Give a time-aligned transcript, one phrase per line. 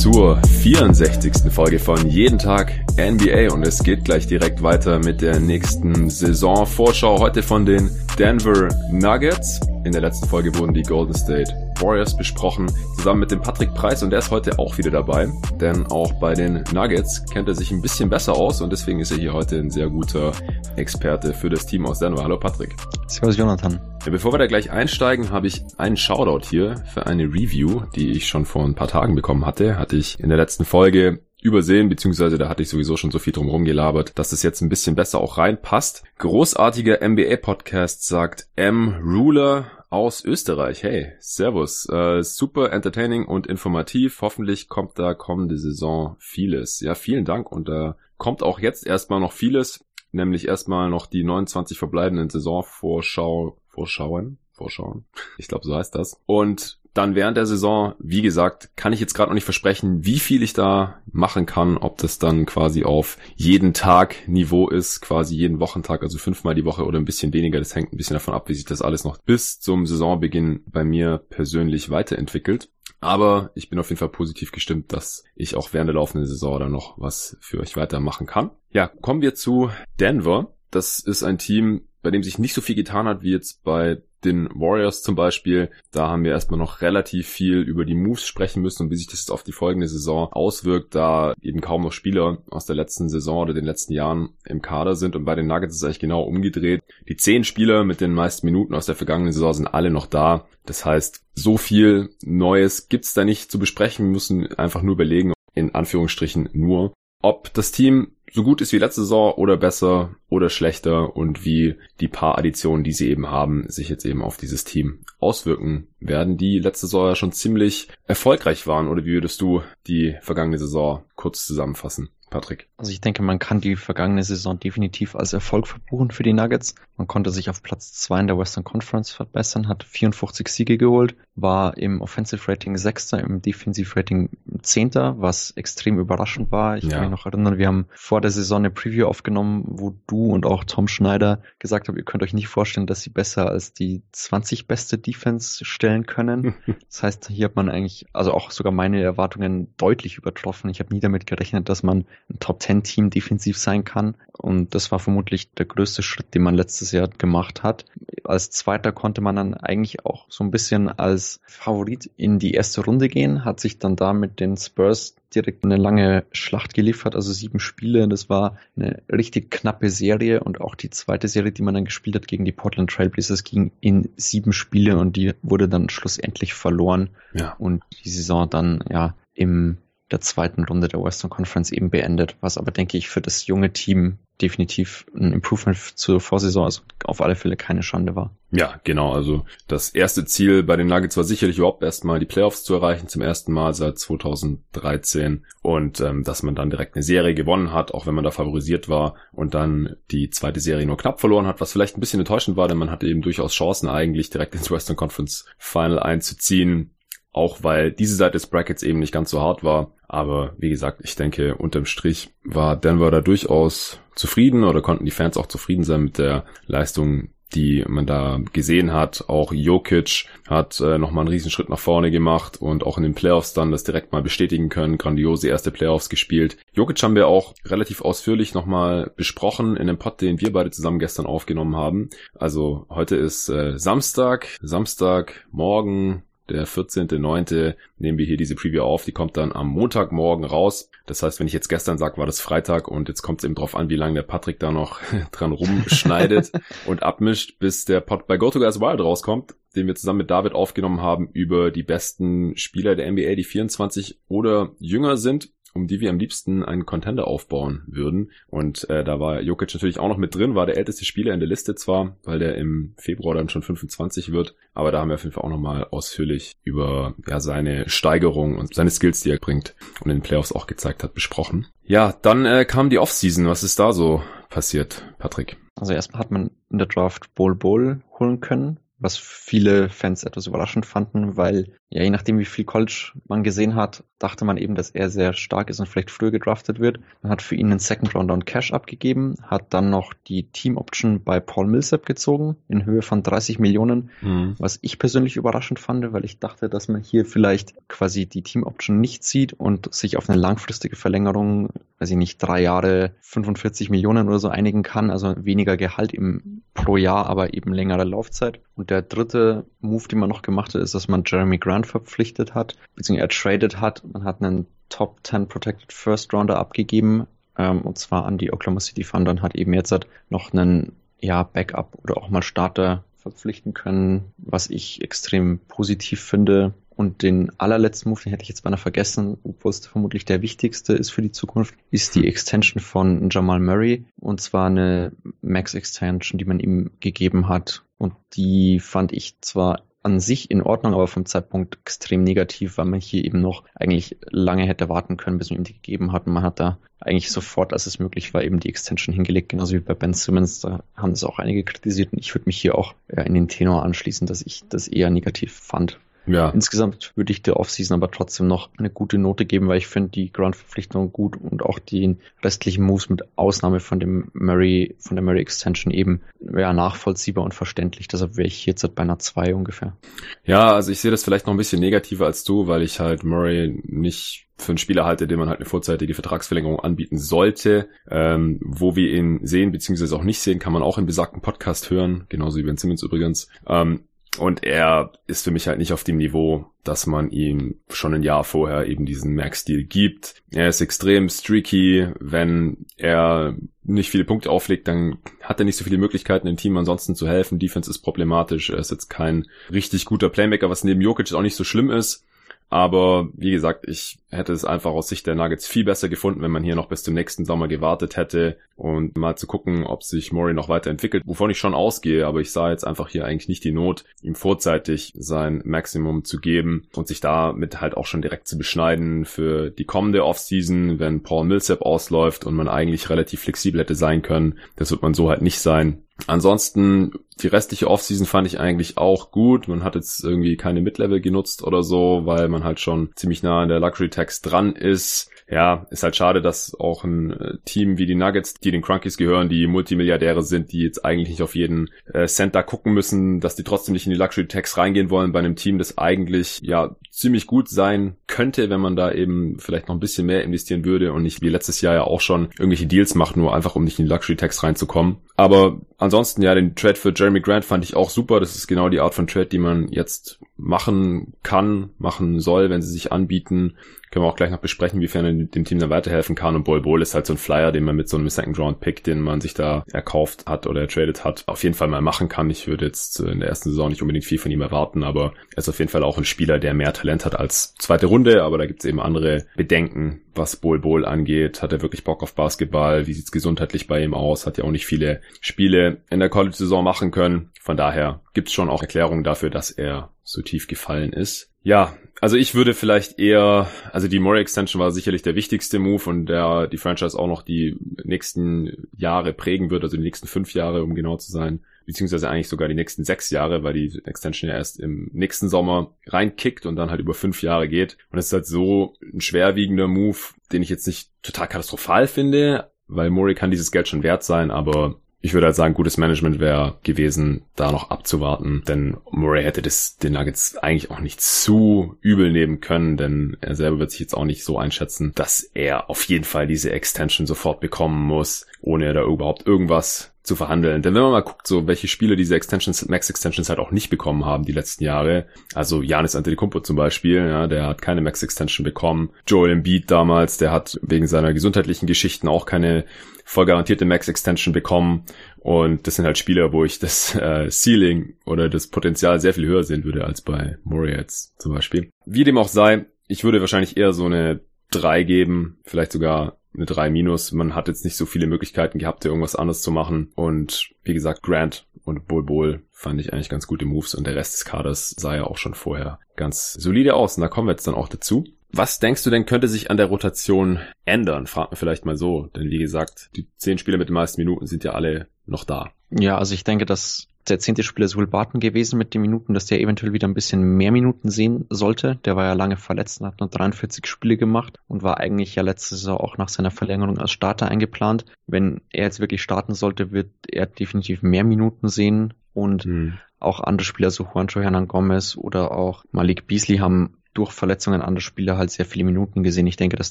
[0.00, 1.52] Zur 64.
[1.52, 7.18] Folge von Jeden Tag NBA und es geht gleich direkt weiter mit der nächsten Saisonvorschau.
[7.18, 9.60] Heute von den Denver Nuggets.
[9.84, 14.02] In der letzten Folge wurden die Golden State Warriors besprochen, zusammen mit dem Patrick Preis
[14.02, 15.28] und der ist heute auch wieder dabei,
[15.60, 19.10] denn auch bei den Nuggets kennt er sich ein bisschen besser aus und deswegen ist
[19.10, 20.32] er hier heute ein sehr guter
[20.76, 22.22] Experte für das Team aus Denver.
[22.22, 22.74] Hallo Patrick.
[23.06, 23.78] Servus Jonathan.
[24.04, 28.26] Bevor wir da gleich einsteigen, habe ich einen Shoutout hier für eine Review, die ich
[28.26, 29.78] schon vor ein paar Tagen bekommen hatte.
[29.78, 33.32] Hatte ich in der letzten Folge übersehen, beziehungsweise da hatte ich sowieso schon so viel
[33.32, 36.02] drum rumgelabert, dass es jetzt ein bisschen besser auch reinpasst.
[36.18, 38.96] Großartiger NBA-Podcast sagt M.
[39.04, 40.82] Ruler aus Österreich.
[40.82, 41.88] Hey, Servus.
[41.88, 44.22] Äh, super entertaining und informativ.
[44.22, 46.80] Hoffentlich kommt da kommende Saison vieles.
[46.80, 51.24] Ja, vielen Dank und da kommt auch jetzt erstmal noch vieles, nämlich erstmal noch die
[51.24, 55.06] 29 verbleibenden Saisonvorschau, Vorschauen, Vorschauen.
[55.38, 56.20] Ich glaube, so heißt das.
[56.26, 60.18] Und dann während der Saison, wie gesagt, kann ich jetzt gerade noch nicht versprechen, wie
[60.18, 65.34] viel ich da machen kann, ob das dann quasi auf jeden Tag Niveau ist, quasi
[65.34, 67.58] jeden Wochentag, also fünfmal die Woche oder ein bisschen weniger.
[67.58, 70.84] Das hängt ein bisschen davon ab, wie sich das alles noch bis zum Saisonbeginn bei
[70.84, 72.68] mir persönlich weiterentwickelt.
[73.00, 76.58] Aber ich bin auf jeden Fall positiv gestimmt, dass ich auch während der laufenden Saison
[76.60, 78.50] dann noch was für euch weitermachen kann.
[78.72, 80.52] Ja, kommen wir zu Denver.
[80.70, 84.02] Das ist ein Team, bei dem sich nicht so viel getan hat wie jetzt bei
[84.24, 85.70] den Warriors zum Beispiel.
[85.92, 89.06] Da haben wir erstmal noch relativ viel über die Moves sprechen müssen und wie sich
[89.06, 93.08] das jetzt auf die folgende Saison auswirkt, da eben kaum noch Spieler aus der letzten
[93.08, 95.16] Saison oder den letzten Jahren im Kader sind.
[95.16, 96.82] Und bei den Nuggets ist es eigentlich genau umgedreht.
[97.08, 100.46] Die zehn Spieler mit den meisten Minuten aus der vergangenen Saison sind alle noch da.
[100.66, 104.06] Das heißt, so viel Neues gibt's da nicht zu besprechen.
[104.06, 108.78] Wir müssen einfach nur überlegen, in Anführungsstrichen nur, ob das Team so gut ist wie
[108.78, 113.68] letzte Saison oder besser oder schlechter und wie die paar Additionen, die sie eben haben,
[113.68, 118.66] sich jetzt eben auf dieses Team auswirken werden, die letzte Saison ja schon ziemlich erfolgreich
[118.66, 118.88] waren.
[118.88, 122.10] Oder wie würdest du die vergangene Saison kurz zusammenfassen?
[122.30, 122.68] Patrick?
[122.76, 126.76] Also ich denke, man kann die vergangene Saison definitiv als Erfolg verbuchen für die Nuggets.
[126.96, 131.16] Man konnte sich auf Platz zwei in der Western Conference verbessern, hat 54 Siege geholt,
[131.42, 134.30] war im Offensive Rating Sechster, im Defensive Rating
[134.62, 136.76] Zehnter, was extrem überraschend war.
[136.76, 136.90] Ich ja.
[136.90, 140.46] kann mich noch erinnern, wir haben vor der Saison eine Preview aufgenommen, wo du und
[140.46, 144.02] auch Tom Schneider gesagt habt, ihr könnt euch nicht vorstellen, dass sie besser als die
[144.12, 146.54] 20 beste Defense stellen können.
[146.88, 150.70] das heißt, hier hat man eigentlich, also auch sogar meine Erwartungen deutlich übertroffen.
[150.70, 154.16] Ich habe nie damit gerechnet, dass man ein Top-10-Team defensiv sein kann.
[154.32, 157.84] Und das war vermutlich der größte Schritt, den man letztes Jahr gemacht hat.
[158.24, 162.84] Als Zweiter konnte man dann eigentlich auch so ein bisschen als Favorit in die erste
[162.84, 167.32] Runde gehen, hat sich dann da mit den Spurs direkt eine lange Schlacht geliefert, also
[167.32, 168.08] sieben Spiele.
[168.08, 172.16] Das war eine richtig knappe Serie und auch die zweite Serie, die man dann gespielt
[172.16, 177.10] hat gegen die Portland Trailblazers, ging in sieben Spiele und die wurde dann schlussendlich verloren.
[177.32, 177.54] Ja.
[177.58, 179.78] Und die Saison dann ja im
[180.10, 183.72] der zweiten Runde der Western Conference eben beendet, was aber, denke ich, für das junge
[183.72, 188.34] Team definitiv ein Improvement zur Vorsaison, also auf alle Fälle keine Schande war.
[188.50, 189.12] Ja, genau.
[189.12, 193.06] Also das erste Ziel bei den Nuggets war sicherlich überhaupt erstmal die Playoffs zu erreichen,
[193.06, 197.94] zum ersten Mal seit 2013 und ähm, dass man dann direkt eine Serie gewonnen hat,
[197.94, 201.60] auch wenn man da favorisiert war und dann die zweite Serie nur knapp verloren hat,
[201.60, 204.70] was vielleicht ein bisschen enttäuschend war, denn man hatte eben durchaus Chancen eigentlich direkt ins
[204.70, 206.90] Western Conference Final einzuziehen
[207.32, 209.92] auch weil diese Seite des Brackets eben nicht ganz so hart war.
[210.08, 215.12] Aber wie gesagt, ich denke, unterm Strich war Denver da durchaus zufrieden oder konnten die
[215.12, 219.24] Fans auch zufrieden sein mit der Leistung, die man da gesehen hat.
[219.28, 223.52] Auch Jokic hat äh, nochmal einen Riesenschritt nach vorne gemacht und auch in den Playoffs
[223.52, 224.98] dann das direkt mal bestätigen können.
[224.98, 226.56] Grandiose erste Playoffs gespielt.
[226.72, 230.98] Jokic haben wir auch relativ ausführlich nochmal besprochen in dem Pod, den wir beide zusammen
[230.98, 232.10] gestern aufgenommen haben.
[232.34, 237.74] Also heute ist äh, Samstag, Samstag, morgen, der 14.9.
[237.98, 239.04] nehmen wir hier diese Preview auf.
[239.04, 240.90] Die kommt dann am Montagmorgen raus.
[241.06, 243.54] Das heißt, wenn ich jetzt gestern sage, war das Freitag und jetzt kommt es eben
[243.54, 245.00] drauf an, wie lange der Patrick da noch
[245.32, 246.52] dran rumschneidet
[246.86, 251.00] und abmischt, bis der Pod bei GoToGuys Wild rauskommt, den wir zusammen mit David aufgenommen
[251.00, 256.10] haben über die besten Spieler der NBA, die 24 oder jünger sind um die wir
[256.10, 258.30] am liebsten einen Contender aufbauen würden.
[258.48, 261.40] Und äh, da war Jokic natürlich auch noch mit drin, war der älteste Spieler in
[261.40, 265.14] der Liste zwar, weil der im Februar dann schon 25 wird, aber da haben wir
[265.14, 269.38] auf jeden Fall auch nochmal ausführlich über ja, seine Steigerung und seine Skills, die er
[269.38, 271.66] bringt und in den Playoffs auch gezeigt hat, besprochen.
[271.84, 273.46] Ja, dann äh, kam die Offseason.
[273.46, 275.56] Was ist da so passiert, Patrick?
[275.76, 280.46] Also erstmal hat man in der Draft Bol Bol holen können, was viele Fans etwas
[280.46, 284.76] überraschend fanden, weil ja, je nachdem, wie viel College man gesehen hat, dachte man eben,
[284.76, 287.00] dass er sehr stark ist und vielleicht früher gedraftet wird.
[287.20, 290.76] Man hat für ihn einen Second Rounder und Cash abgegeben, hat dann noch die Team
[290.76, 294.54] Option bei Paul Millsap gezogen in Höhe von 30 Millionen, mhm.
[294.58, 298.62] was ich persönlich überraschend fand, weil ich dachte, dass man hier vielleicht quasi die Team
[298.62, 303.90] Option nicht sieht und sich auf eine langfristige Verlängerung, weiß ich nicht, drei Jahre 45
[303.90, 308.60] Millionen oder so einigen kann, also weniger Gehalt im, pro Jahr, aber eben längere Laufzeit.
[308.76, 312.54] Und der dritte Move, den man noch gemacht hat, ist, dass man Jeremy Grant verpflichtet
[312.54, 314.02] hat, beziehungsweise er traded hat.
[314.12, 317.26] Man hat einen Top 10 Protected First Rounder abgegeben,
[317.56, 320.92] ähm, und zwar an die Oklahoma City Thunder und hat eben jetzt halt noch einen
[321.20, 326.72] ja, Backup oder auch mal Starter verpflichten können, was ich extrem positiv finde.
[327.00, 330.92] Und den allerletzten Move, den hätte ich jetzt beinahe vergessen, obwohl es vermutlich der wichtigste
[330.92, 334.04] ist für die Zukunft, ist die Extension von Jamal Murray.
[334.18, 337.84] Und zwar eine Max Extension, die man ihm gegeben hat.
[337.96, 342.84] Und die fand ich zwar an sich in Ordnung, aber vom Zeitpunkt extrem negativ, weil
[342.84, 346.26] man hier eben noch eigentlich lange hätte warten können, bis man ihm die gegeben hat.
[346.26, 349.72] Und man hat da eigentlich sofort, als es möglich war, eben die Extension hingelegt, genauso
[349.72, 350.60] wie bei Ben Simmons.
[350.60, 353.84] Da haben es auch einige kritisiert und ich würde mich hier auch in den Tenor
[353.84, 355.98] anschließen, dass ich das eher negativ fand.
[356.26, 356.50] Ja.
[356.50, 360.10] Insgesamt würde ich der Offseason aber trotzdem noch eine gute Note geben, weil ich finde
[360.10, 365.24] die Grant-Verpflichtung gut und auch die restlichen Moves mit Ausnahme von dem Murray, von der
[365.24, 368.08] Murray Extension eben ja, nachvollziehbar und verständlich.
[368.08, 369.96] Deshalb wäre ich jetzt bei einer 2 ungefähr.
[370.44, 373.24] Ja, also ich sehe das vielleicht noch ein bisschen negativer als du, weil ich halt
[373.24, 377.88] Murray nicht für einen Spieler halte, dem man halt eine vorzeitige Vertragsverlängerung anbieten sollte.
[378.08, 381.90] Ähm, wo wir ihn sehen, beziehungsweise auch nicht sehen, kann man auch im besagten Podcast
[381.90, 383.48] hören, genauso wie Ben Simmons übrigens.
[383.66, 384.04] Ähm,
[384.38, 388.22] und er ist für mich halt nicht auf dem Niveau, dass man ihm schon ein
[388.22, 390.42] Jahr vorher eben diesen Max-Deal gibt.
[390.52, 392.08] Er ist extrem streaky.
[392.20, 396.76] Wenn er nicht viele Punkte auflegt, dann hat er nicht so viele Möglichkeiten, dem Team
[396.76, 397.58] ansonsten zu helfen.
[397.58, 398.70] Defense ist problematisch.
[398.70, 402.24] Er ist jetzt kein richtig guter Playmaker, was neben Jokic auch nicht so schlimm ist.
[402.70, 406.52] Aber wie gesagt, ich hätte es einfach aus Sicht der Nuggets viel besser gefunden, wenn
[406.52, 410.32] man hier noch bis zum nächsten Sommer gewartet hätte und mal zu gucken, ob sich
[410.32, 413.64] Murray noch weiterentwickelt, wovon ich schon ausgehe, aber ich sah jetzt einfach hier eigentlich nicht
[413.64, 418.46] die Not, ihm vorzeitig sein Maximum zu geben und sich damit halt auch schon direkt
[418.46, 423.80] zu beschneiden für die kommende Offseason, wenn Paul Millsap ausläuft und man eigentlich relativ flexibel
[423.80, 424.60] hätte sein können.
[424.76, 426.04] Das wird man so halt nicht sein.
[426.26, 427.12] Ansonsten,
[427.42, 429.68] die restliche Offseason fand ich eigentlich auch gut.
[429.68, 433.62] Man hat jetzt irgendwie keine Midlevel genutzt oder so, weil man halt schon ziemlich nah
[433.62, 435.30] an der Luxury Tax dran ist.
[435.50, 439.16] Ja, ist halt schade, dass auch ein äh, Team wie die Nuggets, die den Crunkies
[439.16, 443.40] gehören, die Multimilliardäre sind, die jetzt eigentlich nicht auf jeden äh, Cent da gucken müssen,
[443.40, 446.60] dass die trotzdem nicht in die Luxury Tax reingehen wollen bei einem Team, das eigentlich
[446.62, 450.84] ja ziemlich gut sein könnte, wenn man da eben vielleicht noch ein bisschen mehr investieren
[450.84, 453.82] würde und nicht wie letztes Jahr ja auch schon irgendwelche Deals macht, nur einfach um
[453.82, 455.16] nicht in die Luxury Tax reinzukommen.
[455.36, 455.80] Aber
[456.10, 458.40] ansonsten ja, den Trade für Jeremy Grant fand ich auch super.
[458.40, 462.82] Das ist genau die Art von Trade, die man jetzt machen kann, machen soll, wenn
[462.82, 463.76] sie sich anbieten.
[464.10, 466.56] Können wir auch gleich noch besprechen, wiefern er dem Team dann weiterhelfen kann.
[466.56, 468.80] Und Bol Bol ist halt so ein Flyer, den man mit so einem Second Round
[468.80, 472.28] Pick, den man sich da erkauft hat oder ertradet hat, auf jeden Fall mal machen
[472.28, 472.50] kann.
[472.50, 475.58] Ich würde jetzt in der ersten Saison nicht unbedingt viel von ihm erwarten, aber er
[475.58, 478.42] ist auf jeden Fall auch ein Spieler, der mehr Talent hat als zweite Runde.
[478.42, 481.62] Aber da gibt es eben andere Bedenken, was Bol Bol angeht.
[481.62, 483.06] Hat er wirklich Bock auf Basketball?
[483.06, 484.44] Wie sieht's gesundheitlich bei ihm aus?
[484.44, 487.50] Hat ja auch nicht viele Spiele in der College-Saison machen können.
[487.60, 491.50] Von daher gibt's schon auch Erklärungen dafür, dass er so tief gefallen ist.
[491.62, 496.08] Ja, also ich würde vielleicht eher, also die Murray Extension war sicherlich der wichtigste Move
[496.08, 500.54] und der die Franchise auch noch die nächsten Jahre prägen wird, also die nächsten fünf
[500.54, 504.50] Jahre, um genau zu sein, beziehungsweise eigentlich sogar die nächsten sechs Jahre, weil die Extension
[504.50, 507.98] ja erst im nächsten Sommer reinkickt und dann halt über fünf Jahre geht.
[508.10, 510.18] Und es ist halt so ein schwerwiegender Move,
[510.52, 514.50] den ich jetzt nicht total katastrophal finde, weil Murray kann dieses Geld schon wert sein,
[514.50, 519.60] aber ich würde halt sagen, gutes Management wäre gewesen, da noch abzuwarten, denn Murray hätte
[519.60, 524.00] das den Nuggets eigentlich auch nicht zu übel nehmen können, denn er selber wird sich
[524.00, 528.46] jetzt auch nicht so einschätzen, dass er auf jeden Fall diese Extension sofort bekommen muss,
[528.62, 530.82] ohne da überhaupt irgendwas zu verhandeln.
[530.82, 533.90] Denn wenn man mal guckt, so welche Spiele diese Extensions, Max Extensions halt auch nicht
[533.90, 538.22] bekommen haben die letzten Jahre, also Janis Antetokounmpo zum Beispiel, ja, der hat keine Max
[538.22, 539.10] Extension bekommen.
[539.26, 542.84] Joel Embiid damals, der hat wegen seiner gesundheitlichen Geschichten auch keine
[543.24, 545.04] voll garantierte Max Extension bekommen.
[545.38, 549.46] Und das sind halt Spieler, wo ich das äh, Ceiling oder das Potenzial sehr viel
[549.46, 551.90] höher sehen würde als bei Murray zum Beispiel.
[552.04, 554.40] Wie dem auch sei, ich würde wahrscheinlich eher so eine
[554.72, 557.32] 3 geben, vielleicht sogar eine 3 minus.
[557.32, 560.12] Man hat jetzt nicht so viele Möglichkeiten gehabt, irgendwas anderes zu machen.
[560.14, 564.16] Und wie gesagt, Grant und Bull Bull fand ich eigentlich ganz gute Moves und der
[564.16, 567.16] Rest des Kaders sah ja auch schon vorher ganz solide aus.
[567.16, 568.24] Und da kommen wir jetzt dann auch dazu.
[568.52, 571.26] Was denkst du denn, könnte sich an der Rotation ändern?
[571.26, 572.26] Frag mir vielleicht mal so.
[572.34, 575.70] Denn wie gesagt, die zehn Spieler mit den meisten Minuten sind ja alle noch da.
[575.90, 579.34] Ja, also ich denke, dass der zehnte Spieler ist Will Barton gewesen mit den Minuten,
[579.34, 581.96] dass der eventuell wieder ein bisschen mehr Minuten sehen sollte.
[582.04, 585.42] Der war ja lange verletzt und hat nur 43 Spiele gemacht und war eigentlich ja
[585.42, 588.04] letzte Saison auch nach seiner Verlängerung als Starter eingeplant.
[588.26, 592.98] Wenn er jetzt wirklich starten sollte, wird er definitiv mehr Minuten sehen und mhm.
[593.18, 598.02] auch andere Spieler, so Juancho Hernan Gomez oder auch Malik Beasley haben durch Verletzungen anderer
[598.02, 599.46] Spieler halt sehr viele Minuten gesehen.
[599.46, 599.90] Ich denke, dass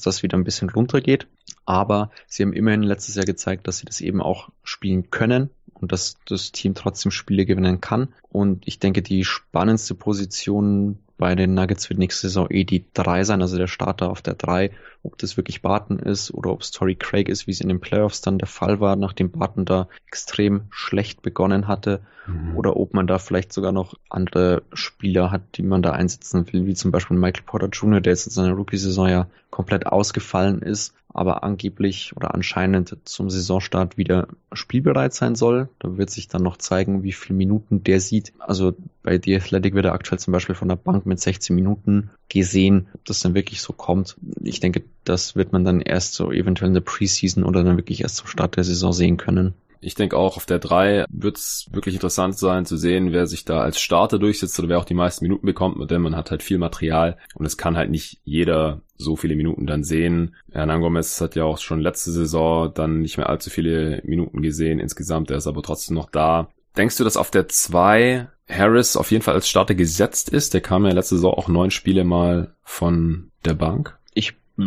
[0.00, 1.26] das wieder ein bisschen runtergeht.
[1.66, 5.92] Aber sie haben immerhin letztes Jahr gezeigt, dass sie das eben auch spielen können und
[5.92, 8.08] dass das Team trotzdem Spiele gewinnen kann.
[8.28, 13.24] Und ich denke, die spannendste Position bei den Nuggets wird nächste Saison eh die 3
[13.24, 14.70] sein, also der Starter auf der 3.
[15.02, 17.78] Ob das wirklich Barton ist oder ob es Tory Craig ist, wie es in den
[17.78, 22.00] Playoffs dann der Fall war, nachdem Barton da extrem schlecht begonnen hatte.
[22.26, 22.56] Mhm.
[22.56, 26.64] Oder ob man da vielleicht sogar noch andere Spieler hat, die man da einsetzen will,
[26.64, 30.94] wie zum Beispiel Michael Porter Jr., der jetzt in seiner Rookie-Saison ja komplett ausgefallen ist
[31.12, 35.68] aber angeblich oder anscheinend zum Saisonstart wieder spielbereit sein soll.
[35.78, 38.32] Da wird sich dann noch zeigen, wie viele Minuten der sieht.
[38.38, 42.10] Also bei The Athletic wird er aktuell zum Beispiel von der Bank mit 16 Minuten
[42.28, 44.16] gesehen, ob das dann wirklich so kommt.
[44.42, 48.02] Ich denke, das wird man dann erst so eventuell in der Preseason oder dann wirklich
[48.02, 49.54] erst zum Start der Saison sehen können.
[49.80, 53.44] Ich denke auch, auf der 3 wird es wirklich interessant sein zu sehen, wer sich
[53.44, 56.42] da als Starter durchsetzt oder wer auch die meisten Minuten bekommt, denn man hat halt
[56.42, 60.34] viel Material und es kann halt nicht jeder so viele Minuten dann sehen.
[60.52, 64.80] Hernan Gomez hat ja auch schon letzte Saison dann nicht mehr allzu viele Minuten gesehen
[64.80, 66.50] insgesamt, er ist aber trotzdem noch da.
[66.76, 70.54] Denkst du, dass auf der 2 Harris auf jeden Fall als Starter gesetzt ist?
[70.54, 73.98] Der kam ja letzte Saison auch neun Spiele mal von der Bank.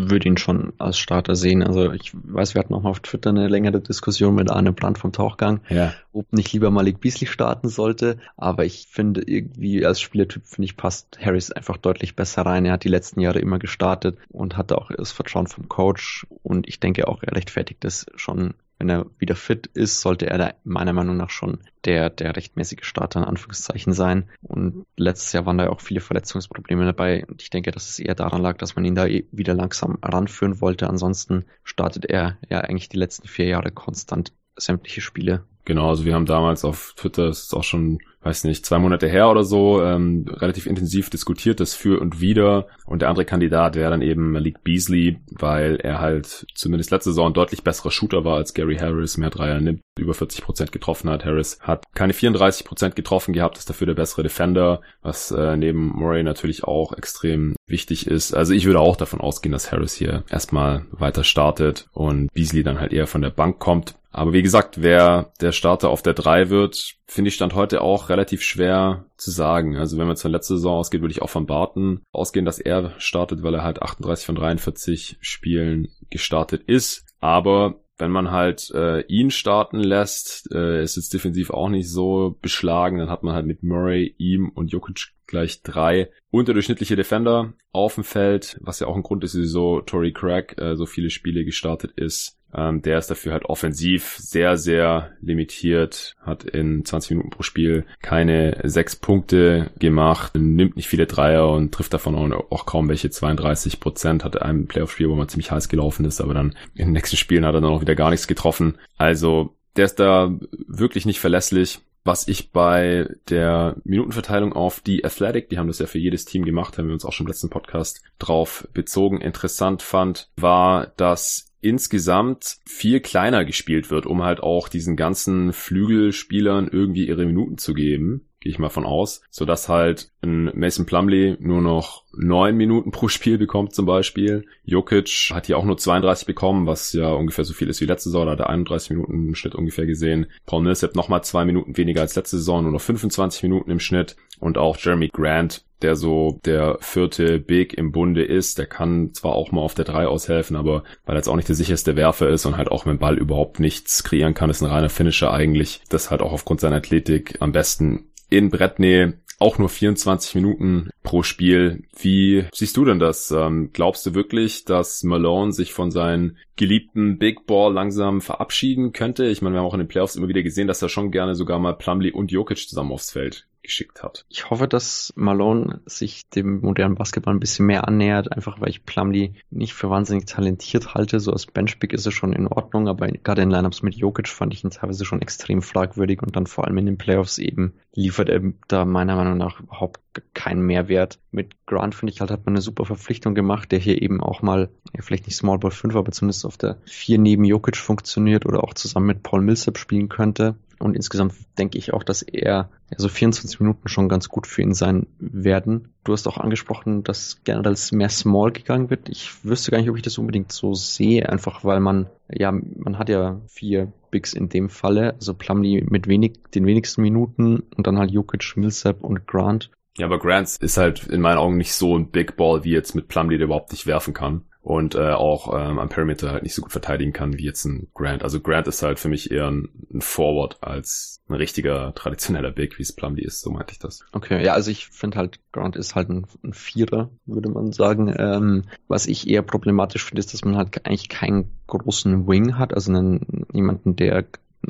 [0.09, 1.63] Würde ihn schon als Starter sehen.
[1.63, 4.97] Also ich weiß, wir hatten auch mal auf Twitter eine längere Diskussion mit Arne Brandt
[4.97, 5.93] vom Tauchgang, ja.
[6.12, 8.17] ob nicht lieber Malik Beasley starten sollte.
[8.38, 12.65] Aber ich finde irgendwie als Spielertyp, finde ich, passt Harris einfach deutlich besser rein.
[12.65, 16.25] Er hat die letzten Jahre immer gestartet und hatte auch das Vertrauen vom Coach.
[16.41, 20.37] Und ich denke auch, er rechtfertigt das schon wenn er wieder fit ist, sollte er
[20.37, 24.29] da meiner Meinung nach schon der, der rechtmäßige Starter in Anführungszeichen sein.
[24.41, 27.25] Und letztes Jahr waren da ja auch viele Verletzungsprobleme dabei.
[27.25, 29.99] Und ich denke, dass es eher daran lag, dass man ihn da eh wieder langsam
[30.01, 30.89] ranführen wollte.
[30.89, 35.45] Ansonsten startet er ja eigentlich die letzten vier Jahre konstant sämtliche Spiele.
[35.63, 39.07] Genau, also wir haben damals auf Twitter, das ist auch schon weiß nicht, zwei Monate
[39.07, 42.67] her oder so, ähm, relativ intensiv diskutiert, das für und wider.
[42.85, 47.33] Und der andere Kandidat wäre dann eben Malik Beasley, weil er halt zumindest letzte Saison
[47.33, 51.25] deutlich besserer Shooter war als Gary Harris, mehr Dreier nimmt, über 40 Prozent getroffen hat.
[51.25, 55.87] Harris hat keine 34 Prozent getroffen gehabt, ist dafür der bessere Defender, was äh, neben
[55.87, 58.34] Murray natürlich auch extrem wichtig ist.
[58.34, 62.79] Also ich würde auch davon ausgehen, dass Harris hier erstmal weiter startet und Beasley dann
[62.79, 63.96] halt eher von der Bank kommt.
[64.12, 68.10] Aber wie gesagt, wer der Starter auf der 3 wird, finde ich Stand heute auch
[68.10, 69.75] relativ schwer zu sagen.
[69.75, 72.93] Also wenn man zur letzten Saison ausgeht, würde ich auch von Barton ausgehen, dass er
[73.00, 77.05] startet, weil er halt 38 von 43 Spielen gestartet ist.
[77.22, 82.38] Aber wenn man halt äh, ihn starten lässt, äh, ist jetzt defensiv auch nicht so
[82.41, 87.95] beschlagen, dann hat man halt mit Murray, ihm und Jokic gleich drei unterdurchschnittliche Defender auf
[87.95, 91.45] dem Feld, was ja auch ein Grund ist, wieso Tory Craig äh, so viele Spiele
[91.45, 92.37] gestartet ist.
[92.55, 97.85] Ähm, der ist dafür halt offensiv sehr, sehr limitiert, hat in 20 Minuten pro Spiel
[98.01, 103.09] keine sechs Punkte gemacht, nimmt nicht viele Dreier und trifft davon auch, auch kaum welche
[103.09, 104.23] 32 Prozent.
[104.23, 107.45] Hatte ein Playoff-Spiel, wo man ziemlich heiß gelaufen ist, aber dann in den nächsten Spielen
[107.45, 108.77] hat er dann auch wieder gar nichts getroffen.
[108.97, 110.31] Also der ist da
[110.67, 111.79] wirklich nicht verlässlich.
[112.05, 116.43] Was ich bei der Minutenverteilung auf die Athletic, die haben das ja für jedes Team
[116.43, 121.53] gemacht, haben wir uns auch schon im letzten Podcast drauf bezogen, interessant fand, war, dass
[121.62, 127.74] insgesamt viel kleiner gespielt wird, um halt auch diesen ganzen Flügelspielern irgendwie ihre Minuten zu
[127.74, 132.57] geben gehe ich mal von aus, so dass halt ein Mason Plumley nur noch neun
[132.57, 134.45] Minuten pro Spiel bekommt zum Beispiel.
[134.65, 138.09] Jokic hat hier auch nur 32 bekommen, was ja ungefähr so viel ist wie letzte
[138.09, 140.27] Saison, da hat er 31 Minuten im Schnitt ungefähr gesehen.
[140.45, 144.17] Paul Millsap nochmal zwei Minuten weniger als letzte Saison, nur noch 25 Minuten im Schnitt.
[144.39, 149.35] Und auch Jeremy Grant, der so der vierte Big im Bunde ist, der kann zwar
[149.35, 152.27] auch mal auf der 3 aushelfen, aber weil er jetzt auch nicht der sicherste Werfer
[152.27, 155.31] ist und halt auch mit dem Ball überhaupt nichts kreieren kann, ist ein reiner Finisher
[155.31, 155.81] eigentlich.
[155.88, 161.21] Das halt auch aufgrund seiner Athletik am besten in Brettnähe auch nur 24 Minuten pro
[161.21, 161.83] Spiel.
[161.99, 163.29] Wie siehst du denn das?
[163.31, 169.25] Ähm, glaubst du wirklich, dass Malone sich von seinen geliebten Big Ball langsam verabschieden könnte?
[169.25, 171.36] Ich meine, wir haben auch in den Playoffs immer wieder gesehen, dass er schon gerne
[171.36, 174.25] sogar mal Plumlee und Jokic zusammen aufs Feld geschickt hat.
[174.29, 178.86] Ich hoffe, dass Malone sich dem modernen Basketball ein bisschen mehr annähert, einfach weil ich
[178.86, 181.19] Plumlee nicht für wahnsinnig talentiert halte.
[181.19, 184.53] So als Benchpick ist er schon in Ordnung, aber gerade in Lineups mit Jokic fand
[184.53, 188.29] ich ihn teilweise schon extrem fragwürdig und dann vor allem in den Playoffs eben liefert
[188.29, 190.01] er da meiner Meinung nach überhaupt
[190.33, 191.19] keinen Mehrwert.
[191.31, 194.41] Mit Grant finde ich halt, hat man eine super Verpflichtung gemacht, der hier eben auch
[194.41, 198.45] mal, ja, vielleicht nicht Small Ball 5, aber zumindest auf der 4 neben Jokic funktioniert
[198.45, 200.55] oder auch zusammen mit Paul Millsap spielen könnte.
[200.83, 204.73] Und insgesamt denke ich auch, dass er also 24 Minuten schon ganz gut für ihn
[204.73, 205.93] sein werden.
[206.03, 209.07] Du hast auch angesprochen, dass generell mehr Small gegangen wird.
[209.07, 212.97] Ich wüsste gar nicht, ob ich das unbedingt so sehe, einfach weil man, ja, man
[212.97, 217.88] hat ja vier Bigs in dem Falle, also Plumlee mit wenig, den wenigsten Minuten und
[217.88, 219.71] dann halt Jokic, Millsap und Grant.
[219.97, 222.93] Ja, aber Grant ist halt in meinen Augen nicht so ein Big Ball wie jetzt
[222.93, 226.55] mit Plumlee, der überhaupt nicht werfen kann und äh, auch ähm, am Perimeter halt nicht
[226.55, 228.24] so gut verteidigen kann wie jetzt ein Grant.
[228.24, 232.79] Also Grant ist halt für mich eher ein, ein Forward als ein richtiger traditioneller Big,
[232.79, 234.05] wie es Plumlee ist, so meinte ich das.
[234.13, 238.13] Okay, ja, also ich finde halt, Grant ist halt ein, ein Vierer, würde man sagen.
[238.17, 242.74] Ähm, was ich eher problematisch finde, ist, dass man halt eigentlich keinen großen Wing hat,
[242.74, 244.24] also einen, jemanden, der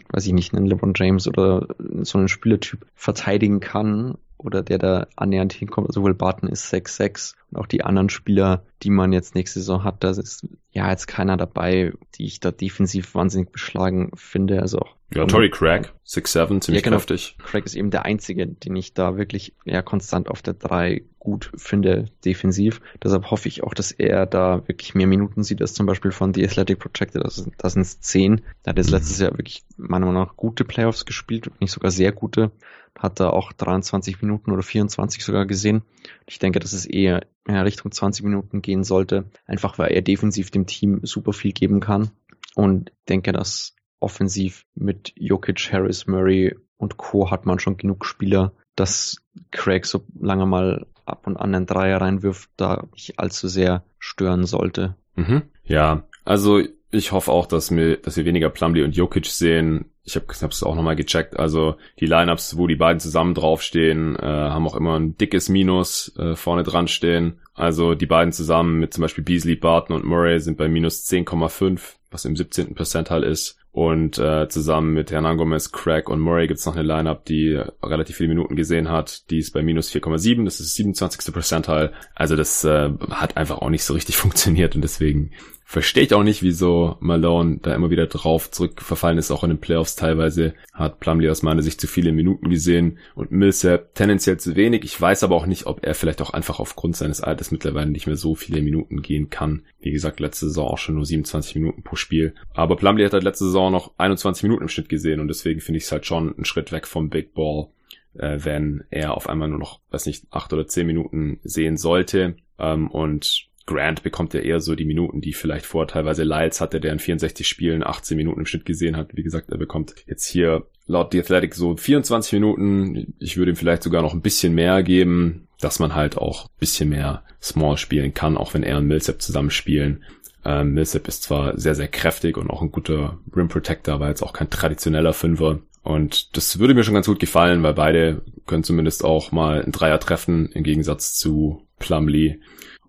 [0.10, 1.68] weiß ich nicht, einen LeBron James oder
[2.02, 5.88] so einen Spielertyp verteidigen kann oder der da annähernd hinkommt.
[5.88, 9.84] Also Will Barton ist 6-6 und auch die anderen Spieler, die man jetzt nächste Saison
[9.84, 14.62] hat, da ist ja jetzt keiner dabei, die ich da defensiv wahnsinnig beschlagen finde.
[14.62, 16.98] Also auch ja, Tory Craig, 6'7, ziemlich ja, genau.
[16.98, 17.38] kräftig.
[17.44, 21.52] Craig ist eben der Einzige, den ich da wirklich ja konstant auf der 3 gut
[21.56, 22.82] finde, defensiv.
[23.02, 26.34] Deshalb hoffe ich auch, dass er da wirklich mehr Minuten sieht, als zum Beispiel von
[26.34, 27.24] The Athletic Projected.
[27.24, 28.42] Das, das sind 10.
[28.64, 28.92] Da hat er mhm.
[28.92, 32.52] letztes Jahr wirklich meiner Meinung nach gute Playoffs gespielt, nicht sogar sehr gute.
[32.98, 35.82] Hat er auch 23 Minuten oder 24 sogar gesehen.
[36.28, 40.52] Ich denke, dass es eher ja, Richtung 20 Minuten gehen sollte, einfach weil er defensiv
[40.52, 42.12] dem Team super viel geben kann.
[42.56, 47.32] Und denke, dass offensiv mit Jokic, Harris, Murray und Co.
[47.32, 49.18] hat man schon genug Spieler, dass
[49.52, 54.46] Craig so lange mal ab und an einen Dreier reinwirft, da nicht allzu sehr stören
[54.46, 54.96] sollte.
[55.16, 55.44] Mhm.
[55.64, 59.86] Ja, also ich hoffe auch, dass wir, dass wir weniger Plumlee und Jokic sehen.
[60.04, 61.40] Ich habe es auch nochmal gecheckt.
[61.40, 66.16] Also die Lineups, wo die beiden zusammen draufstehen, äh, haben auch immer ein dickes Minus
[66.18, 67.40] äh, vorne dran stehen.
[67.56, 71.96] Also die beiden zusammen mit zum Beispiel Beasley, Barton und Murray sind bei minus 10,5,
[72.14, 72.76] was im 17.
[72.76, 73.58] Percental ist.
[73.72, 78.18] Und äh, zusammen mit Hernan Gomez, Craig und Murray gibt's noch eine Lineup, die relativ
[78.18, 79.30] viele Minuten gesehen hat.
[79.32, 81.34] Die ist bei minus 4,7, das ist das 27.
[81.34, 81.92] Percentile.
[82.14, 85.32] Also das äh, hat einfach auch nicht so richtig funktioniert und deswegen
[85.74, 89.32] verstehe ich auch nicht, wieso Malone da immer wieder drauf zurückverfallen ist.
[89.32, 93.32] Auch in den Playoffs teilweise hat Plumlee aus meiner Sicht zu viele Minuten gesehen und
[93.32, 94.84] Millsap tendenziell zu wenig.
[94.84, 98.06] Ich weiß aber auch nicht, ob er vielleicht auch einfach aufgrund seines Alters mittlerweile nicht
[98.06, 99.64] mehr so viele Minuten gehen kann.
[99.80, 102.36] Wie gesagt, letzte Saison auch schon nur 27 Minuten pro Spiel.
[102.54, 105.80] Aber Plumlee hat halt letzte Saison noch 21 Minuten im Schnitt gesehen und deswegen finde
[105.80, 107.70] ich es halt schon einen Schritt weg vom Big Ball,
[108.14, 112.36] äh, wenn er auf einmal nur noch, weiß nicht, acht oder zehn Minuten sehen sollte.
[112.60, 116.82] Ähm, und Grant bekommt ja eher so die Minuten, die vielleicht vor teilweise Lyles hatte,
[116.82, 119.16] der in 64 Spielen 18 Minuten im Schnitt gesehen hat.
[119.16, 123.14] Wie gesagt, er bekommt jetzt hier laut The Athletic so 24 Minuten.
[123.20, 126.60] Ich würde ihm vielleicht sogar noch ein bisschen mehr geben, dass man halt auch ein
[126.60, 130.04] bisschen mehr Small spielen kann, auch wenn er und Millsap zusammen spielen.
[130.46, 134.24] Ähm, Millsap ist zwar sehr, sehr kräftig und auch ein guter Rim Protector, aber jetzt
[134.24, 135.60] auch kein traditioneller Fünfer.
[135.84, 139.72] Und das würde mir schon ganz gut gefallen, weil beide können zumindest auch mal ein
[139.72, 142.40] Dreier treffen, im Gegensatz zu Plumlee.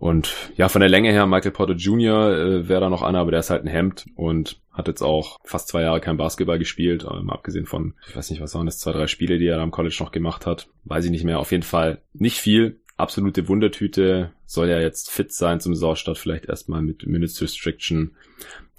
[0.05, 2.37] Und ja, von der Länge her, Michael Porter Jr.
[2.37, 5.39] Äh, wäre da noch einer, aber der ist halt ein Hemd und hat jetzt auch
[5.45, 8.79] fast zwei Jahre kein Basketball gespielt, ähm, abgesehen von, ich weiß nicht, was waren das,
[8.79, 10.69] zwei, drei Spiele, die er da am College noch gemacht hat.
[10.85, 11.39] Weiß ich nicht mehr.
[11.39, 12.81] Auf jeden Fall nicht viel.
[12.99, 14.33] Absolute Wundertüte.
[14.45, 18.15] Soll ja jetzt fit sein zum Saisonstart, vielleicht erstmal mit Minutes Restriction.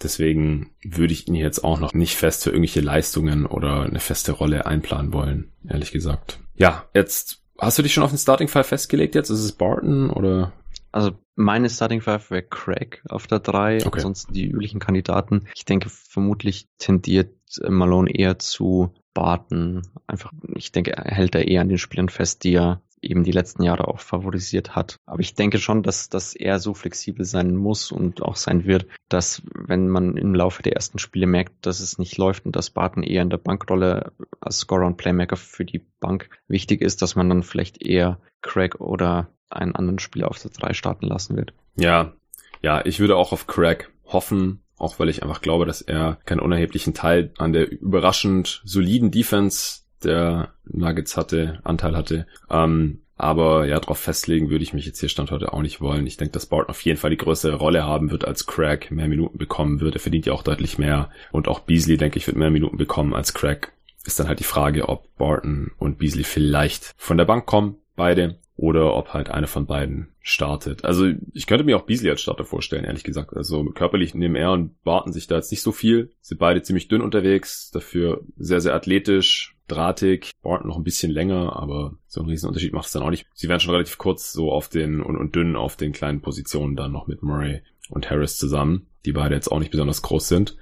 [0.04, 4.32] Deswegen würde ich ihn jetzt auch noch nicht fest für irgendwelche Leistungen oder eine feste
[4.32, 6.40] Rolle einplanen wollen, ehrlich gesagt.
[6.56, 9.30] Ja, jetzt Hast du dich schon auf den Starting Five festgelegt jetzt?
[9.30, 10.52] Ist es Barton oder
[10.96, 13.98] also meine Starting Five wäre Craig auf der 3, okay.
[13.98, 15.46] ansonsten die üblichen Kandidaten.
[15.54, 17.36] Ich denke, vermutlich tendiert
[17.68, 19.82] Malone eher zu Barton.
[20.08, 23.34] Einfach, ich denke, er hält da eher an den Spielern fest, die er eben die
[23.34, 24.96] letzten Jahre auch favorisiert hat.
[25.06, 28.88] Aber ich denke schon, dass, dass er so flexibel sein muss und auch sein wird,
[29.10, 32.70] dass wenn man im Laufe der ersten Spiele merkt, dass es nicht läuft und dass
[32.70, 37.18] Barton eher in der Bankrolle als Scorer und Playmaker für die Bank wichtig ist, dass
[37.18, 41.54] man dann vielleicht eher Craig oder einen anderen Spieler auf der 3 starten lassen wird.
[41.76, 42.14] Ja,
[42.62, 46.40] ja, ich würde auch auf Craig hoffen, auch weil ich einfach glaube, dass er keinen
[46.40, 52.28] unerheblichen Teil an der überraschend soliden Defense der Nuggets hatte, Anteil hatte.
[52.50, 56.06] Ähm, aber ja, darauf festlegen würde ich mich jetzt hier Stand heute auch nicht wollen.
[56.06, 59.08] Ich denke, dass Barton auf jeden Fall die größere Rolle haben wird als Craig, mehr
[59.08, 59.96] Minuten bekommen wird.
[59.96, 61.10] Er verdient ja auch deutlich mehr.
[61.32, 63.72] Und auch Beasley, denke ich, wird mehr Minuten bekommen als Craig.
[64.04, 68.38] Ist dann halt die Frage, ob Barton und Beasley vielleicht von der Bank kommen, beide
[68.58, 70.86] oder ob halt einer von beiden startet.
[70.86, 73.36] Also ich könnte mir auch Beasley als Starter vorstellen, ehrlich gesagt.
[73.36, 76.12] Also körperlich nehmen er und warten sich da jetzt nicht so viel.
[76.22, 80.32] Sind beide ziemlich dünn unterwegs, dafür sehr, sehr athletisch, drahtig.
[80.42, 83.28] Barton noch ein bisschen länger, aber so einen riesen Unterschied macht es dann auch nicht.
[83.34, 86.76] Sie werden schon relativ kurz so auf den und, und dünn auf den kleinen Positionen
[86.76, 90.56] dann noch mit Murray und Harris zusammen, die beide jetzt auch nicht besonders groß sind.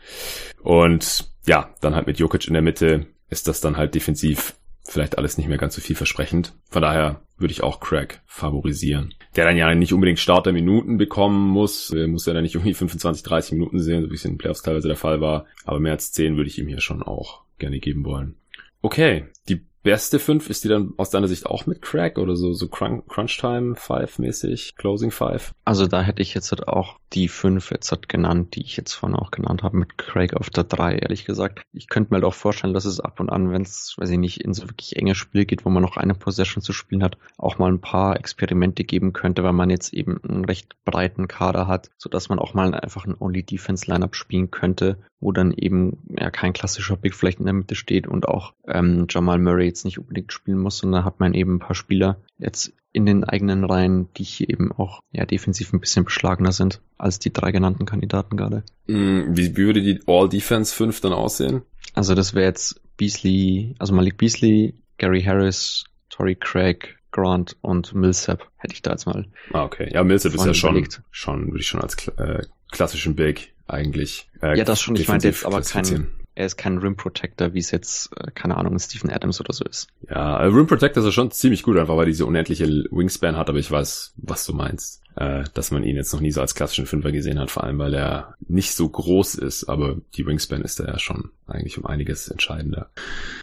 [0.61, 5.17] Und ja, dann halt mit Jokic in der Mitte ist das dann halt defensiv vielleicht
[5.17, 6.53] alles nicht mehr ganz so vielversprechend.
[6.69, 9.13] Von daher würde ich auch Craig favorisieren.
[9.35, 13.23] Der dann ja nicht unbedingt Starterminuten bekommen muss, er muss ja dann nicht irgendwie 25,
[13.23, 15.45] 30 Minuten sehen, so wie es in den Playoffs teilweise der Fall war.
[15.65, 18.35] Aber mehr als 10 würde ich ihm hier schon auch gerne geben wollen.
[18.81, 22.53] Okay, die beste 5 ist die dann aus deiner Sicht auch mit Crack oder so,
[22.53, 25.53] so Crunch Time 5 mäßig, Closing 5?
[25.65, 28.93] Also da hätte ich jetzt halt auch die 5 jetzt halt genannt, die ich jetzt
[28.93, 31.61] vorhin auch genannt habe, mit Craig auf der 3, ehrlich gesagt.
[31.73, 34.17] Ich könnte mir halt auch vorstellen, dass es ab und an, wenn es, weiß ich
[34.17, 37.17] nicht, in so wirklich enge Spiele geht, wo man noch eine Possession zu spielen hat,
[37.37, 41.67] auch mal ein paar Experimente geben könnte, weil man jetzt eben einen recht breiten Kader
[41.67, 45.97] hat, sodass man auch mal einfach ein Only Defense Lineup spielen könnte, wo dann eben
[46.19, 49.85] ja kein klassischer Big vielleicht in der Mitte steht und auch ähm, Jamal Murray jetzt
[49.85, 53.63] nicht unbedingt spielen muss, sondern hat man eben ein paar Spieler jetzt in den eigenen
[53.63, 57.85] Reihen, die hier eben auch ja defensiv ein bisschen beschlagener sind als die drei genannten
[57.85, 58.63] Kandidaten gerade.
[58.87, 61.61] Mm, wie, wie würde die All-Defense 5 dann aussehen?
[61.93, 68.47] Also das wäre jetzt Beasley, also Malik Beasley, Gary Harris, Tory Craig, Grant und Millsap
[68.57, 69.25] hätte ich da jetzt mal.
[69.53, 69.89] Ah, okay.
[69.93, 74.29] Ja, Millsap ist ja schon, schon, würde ich schon als äh, klassischen Big eigentlich.
[74.41, 74.95] Äh, ja, das schon.
[74.95, 78.57] Ich meinte jetzt aber kein, er ist kein Rim Protector, wie es jetzt, äh, keine
[78.57, 79.87] Ahnung, Stephen Adams oder so ist.
[80.09, 83.49] Ja, äh, Rim Protector ist schon ziemlich gut, einfach weil er diese unendliche Wingspan hat,
[83.49, 85.02] aber ich weiß, was du meinst.
[85.15, 87.77] Äh, dass man ihn jetzt noch nie so als klassischen Fünfer gesehen hat, vor allem
[87.77, 91.85] weil er nicht so groß ist, aber die Wingspan ist da ja schon eigentlich um
[91.85, 92.89] einiges entscheidender.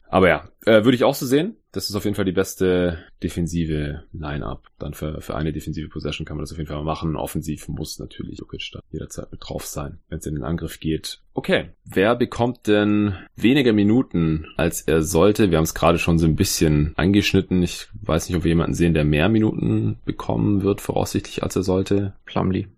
[0.09, 1.56] Aber ja, äh, würde ich auch so sehen.
[1.72, 4.66] Das ist auf jeden Fall die beste defensive Line-Up.
[4.80, 7.14] Dann für, für eine defensive Possession kann man das auf jeden Fall machen.
[7.14, 11.20] Offensiv muss natürlich Jokic da jederzeit mit drauf sein, wenn es in den Angriff geht.
[11.33, 15.52] Okay, wer bekommt denn weniger Minuten, als er sollte?
[15.52, 17.62] Wir haben es gerade schon so ein bisschen angeschnitten.
[17.62, 21.59] Ich weiß nicht, ob wir jemanden sehen, der mehr Minuten bekommen wird, voraussichtlich, als er
[21.62, 22.14] sollte.
[22.24, 22.68] Plumlee.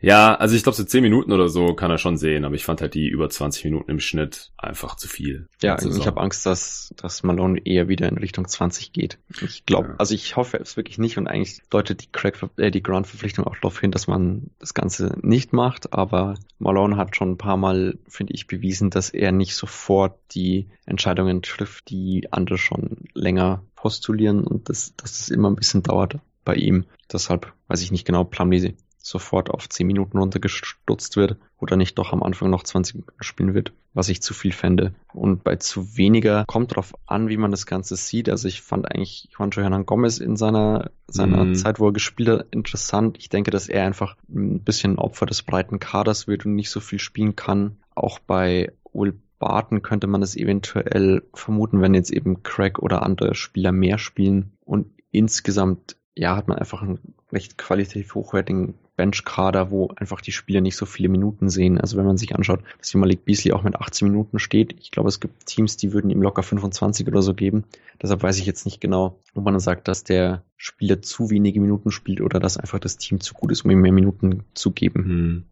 [0.00, 2.64] Ja, also ich glaube, so 10 Minuten oder so kann er schon sehen, aber ich
[2.64, 5.48] fand halt die über 20 Minuten im Schnitt einfach zu viel.
[5.62, 9.18] Ja, ich habe Angst, dass, dass Malone eher wieder in Richtung 20 geht.
[9.40, 9.94] Ich glaube, ja.
[9.96, 13.54] also ich hoffe es wirklich nicht und eigentlich deutet die Craig, äh, die Grant-Verpflichtung auch
[13.56, 17.96] darauf hin, dass man das Ganze nicht macht, aber Malone hat schon ein paar Mal,
[18.06, 24.44] finde ich, bewiesen, dass er nicht sofort die Entscheidungen trifft, die andere schon länger postulieren
[24.44, 26.84] und dass, dass das immer ein bisschen dauert bei ihm.
[27.14, 32.12] Deshalb weiß ich nicht genau, Plumlee sofort auf 10 Minuten runtergestutzt wird oder nicht doch
[32.12, 34.94] am Anfang noch 20 Minuten spielen wird, was ich zu viel fände.
[35.12, 38.30] Und bei zu weniger kommt darauf an, wie man das Ganze sieht.
[38.30, 41.54] Also ich fand eigentlich Juancho Hernan Gomez in seiner, seiner mm.
[41.54, 43.18] Zeit, wo er gespielt hat, interessant.
[43.18, 46.80] Ich denke, dass er einfach ein bisschen Opfer des breiten Kaders wird und nicht so
[46.80, 47.76] viel spielen kann.
[47.94, 53.34] Auch bei Will Barton könnte man es eventuell vermuten, wenn jetzt eben Craig oder andere
[53.34, 54.52] Spieler mehr spielen.
[54.64, 56.98] Und insgesamt, ja, hat man einfach einen
[57.32, 61.80] recht qualitativ hochwertigen Benchkader, wo einfach die Spieler nicht so viele Minuten sehen.
[61.80, 65.08] Also wenn man sich anschaut, dass Malik Beasley auch mit 18 Minuten steht, ich glaube,
[65.08, 67.64] es gibt Teams, die würden ihm locker 25 oder so geben.
[68.00, 71.60] Deshalb weiß ich jetzt nicht genau, ob man dann sagt, dass der Spieler zu wenige
[71.60, 74.70] Minuten spielt oder dass einfach das Team zu gut ist, um ihm mehr Minuten zu
[74.70, 75.04] geben.
[75.04, 75.42] Hm.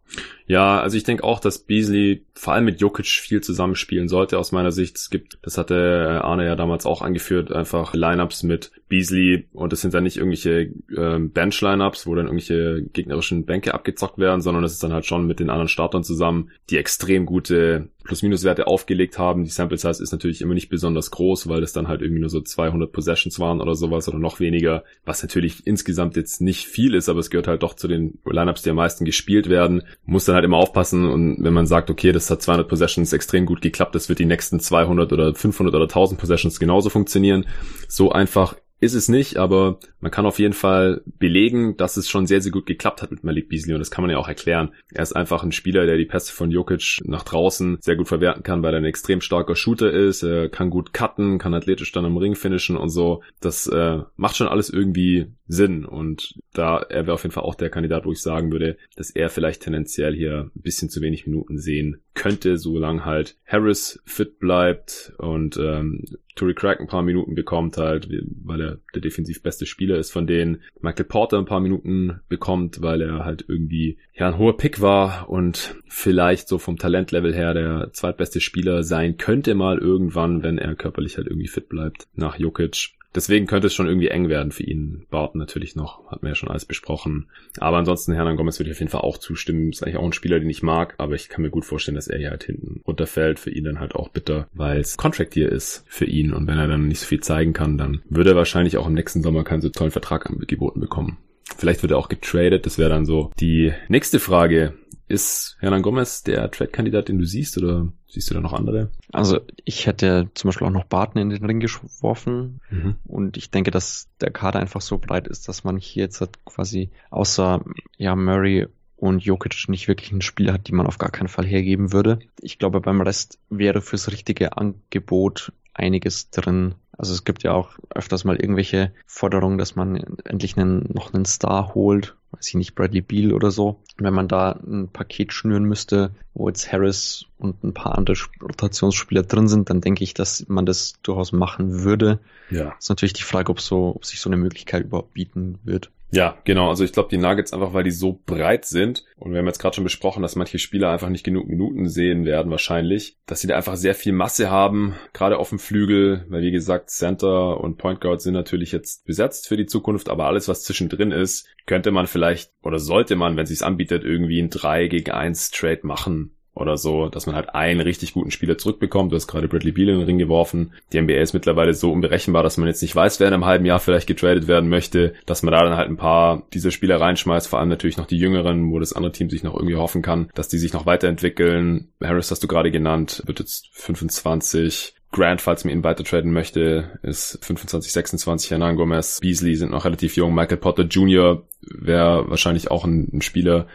[0.46, 4.52] Ja, also ich denke auch, dass Beasley vor allem mit Jokic viel zusammenspielen sollte aus
[4.52, 4.96] meiner Sicht.
[4.96, 9.80] Es gibt, das hatte Arne ja damals auch angeführt, einfach Lineups mit Beasley und das
[9.80, 14.72] sind dann nicht irgendwelche ähm, Bench-Lineups, wo dann irgendwelche gegnerischen Bänke abgezockt werden, sondern das
[14.72, 19.44] ist dann halt schon mit den anderen Startern zusammen, die extrem gute Plus-Minus-Werte aufgelegt haben.
[19.44, 22.30] Die Sample Size ist natürlich immer nicht besonders groß, weil das dann halt irgendwie nur
[22.30, 26.94] so 200 Possessions waren oder sowas oder noch weniger, was natürlich insgesamt jetzt nicht viel
[26.94, 29.82] ist, aber es gehört halt doch zu den Lineups, die am meisten gespielt werden.
[30.04, 33.46] Muss dann halt immer aufpassen und wenn man sagt, okay, das hat 200 Possessions extrem
[33.46, 37.46] gut geklappt, das wird die nächsten 200 oder 500 oder 1000 Possessions genauso funktionieren.
[37.88, 42.26] So einfach ist es nicht, aber man kann auf jeden Fall belegen, dass es schon
[42.26, 44.72] sehr, sehr gut geklappt hat mit Malik Beasley und das kann man ja auch erklären.
[44.92, 48.42] Er ist einfach ein Spieler, der die Pässe von Jokic nach draußen sehr gut verwerten
[48.42, 52.04] kann, weil er ein extrem starker Shooter ist, er kann gut cutten, kann athletisch dann
[52.04, 53.22] im Ring finishen und so.
[53.40, 57.54] Das äh, macht schon alles irgendwie Sinn und da er wäre auf jeden Fall auch
[57.54, 61.26] der Kandidat, wo ich sagen würde, dass er vielleicht tendenziell hier ein bisschen zu wenig
[61.26, 67.34] Minuten sehen könnte, solange halt Harris fit bleibt und ähm, Tory Craig ein paar Minuten
[67.34, 68.08] bekommt halt,
[68.44, 70.62] weil er der defensiv beste Spieler ist von denen.
[70.80, 75.28] Michael Porter ein paar Minuten bekommt, weil er halt irgendwie ja ein hoher Pick war
[75.28, 80.74] und vielleicht so vom Talentlevel her der zweitbeste Spieler sein könnte mal irgendwann, wenn er
[80.74, 82.92] körperlich halt irgendwie fit bleibt nach Jokic.
[83.14, 85.04] Deswegen könnte es schon irgendwie eng werden für ihn.
[85.10, 87.26] Barton natürlich noch, hat man ja schon alles besprochen.
[87.58, 89.70] Aber ansonsten Hernan Gomez würde ich auf jeden Fall auch zustimmen.
[89.70, 92.08] Ist eigentlich auch ein Spieler, den ich mag, aber ich kann mir gut vorstellen, dass
[92.08, 93.38] er hier halt hinten runterfällt.
[93.38, 96.32] Für ihn dann halt auch bitter, weil es Contract hier ist für ihn.
[96.32, 98.94] Und wenn er dann nicht so viel zeigen kann, dann würde er wahrscheinlich auch im
[98.94, 101.18] nächsten Sommer keinen so tollen Vertrag angeboten bekommen.
[101.56, 102.66] Vielleicht wird er auch getradet.
[102.66, 104.74] Das wäre dann so die nächste Frage.
[105.08, 108.90] Ist Hernan Gomez der Trade-Kandidat, den du siehst, oder siehst du da noch andere?
[109.12, 112.96] Also ich hätte zum Beispiel auch noch Barton in den Ring geworfen mhm.
[113.04, 116.44] und ich denke, dass der Kader einfach so breit ist, dass man hier jetzt halt
[116.46, 117.62] quasi außer
[117.98, 121.44] ja Murray und Jokic nicht wirklich einen Spieler hat, die man auf gar keinen Fall
[121.44, 122.20] hergeben würde.
[122.40, 126.76] Ich glaube, beim Rest wäre fürs richtige Angebot einiges drin.
[126.96, 131.24] Also es gibt ja auch öfters mal irgendwelche Forderungen, dass man endlich einen, noch einen
[131.24, 133.80] Star holt, weiß ich nicht, Bradley Beal oder so.
[133.96, 139.22] wenn man da ein Paket schnüren müsste, wo jetzt Harris und ein paar andere Rotationsspieler
[139.22, 142.18] drin sind, dann denke ich, dass man das durchaus machen würde.
[142.50, 142.74] Ja.
[142.78, 145.90] ist natürlich die Frage, ob so, ob sich so eine Möglichkeit überhaupt bieten wird.
[146.14, 146.68] Ja, genau.
[146.68, 149.04] Also ich glaube, die Nuggets einfach, weil die so breit sind.
[149.16, 152.26] Und wir haben jetzt gerade schon besprochen, dass manche Spieler einfach nicht genug Minuten sehen
[152.26, 156.42] werden wahrscheinlich, dass sie da einfach sehr viel Masse haben, gerade auf dem Flügel, weil
[156.42, 160.48] wie gesagt, Center und Point Guard sind natürlich jetzt besetzt für die Zukunft, aber alles,
[160.48, 164.88] was zwischendrin ist, könnte man vielleicht oder sollte man, wenn es anbietet, irgendwie ein 3
[164.88, 169.10] gegen 1 Trade machen oder so, dass man halt einen richtig guten Spieler zurückbekommt.
[169.10, 170.72] Du hast gerade Bradley Beal in den Ring geworfen.
[170.92, 173.64] Die NBA ist mittlerweile so unberechenbar, dass man jetzt nicht weiß, wer in einem halben
[173.64, 177.48] Jahr vielleicht getradet werden möchte, dass man da dann halt ein paar dieser Spieler reinschmeißt,
[177.48, 180.30] vor allem natürlich noch die Jüngeren, wo das andere Team sich noch irgendwie hoffen kann,
[180.34, 181.88] dass die sich noch weiterentwickeln.
[182.02, 184.94] Harris hast du gerade genannt, wird jetzt 25.
[185.12, 188.50] Grant, falls man ihn weiter traden möchte, ist 25, 26.
[188.50, 190.34] Hernan Gomez, Beasley sind noch relativ jung.
[190.34, 191.42] Michael Potter Jr.
[191.60, 193.66] wäre wahrscheinlich auch ein, ein Spieler,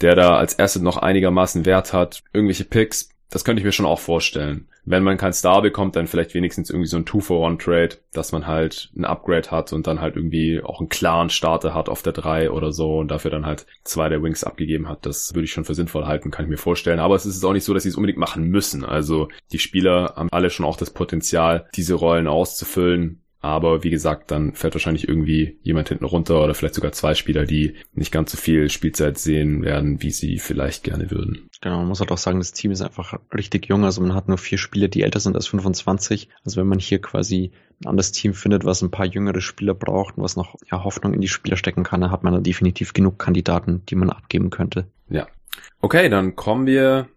[0.00, 2.22] der da als Asset noch einigermaßen Wert hat.
[2.32, 4.68] Irgendwelche Picks, das könnte ich mir schon auch vorstellen.
[4.84, 8.90] Wenn man keinen Star bekommt, dann vielleicht wenigstens irgendwie so ein Two-for-One-Trade, dass man halt
[8.96, 12.52] ein Upgrade hat und dann halt irgendwie auch einen klaren Starter hat auf der 3
[12.52, 15.04] oder so und dafür dann halt zwei der Wings abgegeben hat.
[15.04, 17.00] Das würde ich schon für sinnvoll halten, kann ich mir vorstellen.
[17.00, 18.84] Aber es ist auch nicht so, dass sie es unbedingt machen müssen.
[18.84, 23.22] Also die Spieler haben alle schon auch das Potenzial, diese Rollen auszufüllen.
[23.46, 27.46] Aber wie gesagt, dann fällt wahrscheinlich irgendwie jemand hinten runter oder vielleicht sogar zwei Spieler,
[27.46, 31.48] die nicht ganz so viel Spielzeit sehen werden, wie sie vielleicht gerne würden.
[31.60, 33.84] Genau, man muss halt auch sagen, das Team ist einfach richtig jung.
[33.84, 36.28] Also man hat nur vier Spieler, die älter sind als 25.
[36.44, 40.18] Also wenn man hier quasi ein anderes Team findet, was ein paar jüngere Spieler braucht
[40.18, 42.94] und was noch ja, Hoffnung in die Spieler stecken kann, dann hat man da definitiv
[42.94, 44.88] genug Kandidaten, die man abgeben könnte.
[45.08, 45.28] Ja.
[45.80, 47.08] Okay, dann kommen wir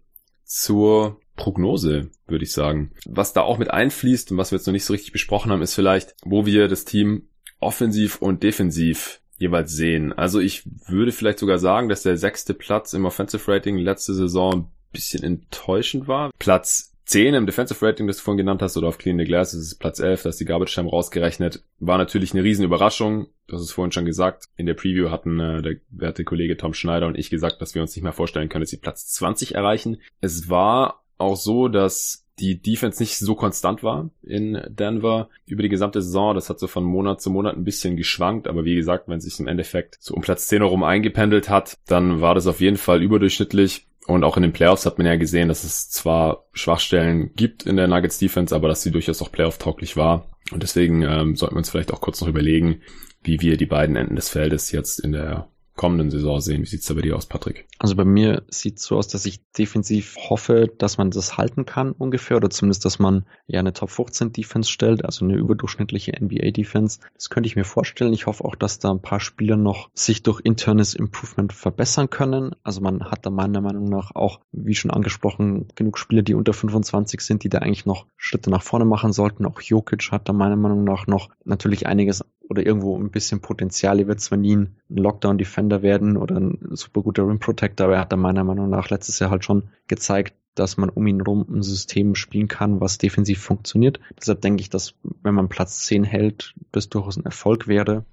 [0.44, 2.92] zur Prognose, würde ich sagen.
[3.06, 5.62] Was da auch mit einfließt und was wir jetzt noch nicht so richtig besprochen haben,
[5.62, 10.12] ist vielleicht, wo wir das Team offensiv und defensiv jeweils sehen.
[10.12, 14.52] Also ich würde vielleicht sogar sagen, dass der sechste Platz im Offensive Rating letzte Saison
[14.54, 16.30] ein bisschen enttäuschend war.
[16.38, 19.50] Platz 10 im Defensive Rating, das du vorhin genannt hast, oder auf Clean the Glass,
[19.50, 23.26] das ist Platz 11, da ist die Garbage Time rausgerechnet, war natürlich eine riesen Überraschung.
[23.50, 24.44] Hast es vorhin schon gesagt.
[24.56, 27.82] In der Preview hatten äh, der werte Kollege Tom Schneider und ich gesagt, dass wir
[27.82, 30.00] uns nicht mehr vorstellen können, dass sie Platz 20 erreichen.
[30.20, 35.68] Es war auch so, dass die Defense nicht so konstant war in Denver über die
[35.68, 36.34] gesamte Saison.
[36.34, 39.24] Das hat so von Monat zu Monat ein bisschen geschwankt, aber wie gesagt, wenn es
[39.24, 42.78] sich im Endeffekt so um Platz 10 herum eingependelt hat, dann war das auf jeden
[42.78, 43.86] Fall überdurchschnittlich.
[44.06, 47.76] Und auch in den Playoffs hat man ja gesehen, dass es zwar Schwachstellen gibt in
[47.76, 50.30] der Nuggets Defense, aber dass sie durchaus auch Playoff-tauglich war.
[50.50, 52.80] Und deswegen ähm, sollten wir uns vielleicht auch kurz noch überlegen,
[53.22, 55.48] wie wir die beiden Enden des Feldes jetzt in der
[55.80, 56.60] kommenden Saison sehen.
[56.60, 57.66] Wie sieht's da bei dir aus, Patrick?
[57.78, 61.92] Also bei mir sieht's so aus, dass ich defensiv hoffe, dass man das halten kann
[61.92, 66.50] ungefähr oder zumindest, dass man ja eine Top 15 Defense stellt, also eine überdurchschnittliche NBA
[66.50, 67.00] Defense.
[67.14, 68.12] Das könnte ich mir vorstellen.
[68.12, 72.54] Ich hoffe auch, dass da ein paar Spieler noch sich durch internes Improvement verbessern können.
[72.62, 76.52] Also man hat da meiner Meinung nach auch, wie schon angesprochen, genug Spieler, die unter
[76.52, 79.46] 25 sind, die da eigentlich noch Schritte nach vorne machen sollten.
[79.46, 84.00] Auch Jokic hat da meiner Meinung nach noch natürlich einiges oder irgendwo ein bisschen Potenzial.
[84.00, 88.00] Er wird zwar nie ein Lockdown-Defender werden oder ein super guter Rim Protector, aber er
[88.00, 91.46] hat da meiner Meinung nach letztes Jahr halt schon gezeigt, dass man um ihn rum
[91.48, 94.00] ein System spielen kann, was defensiv funktioniert.
[94.18, 98.04] Deshalb denke ich, dass wenn man Platz 10 hält, das durchaus ein Erfolg wäre.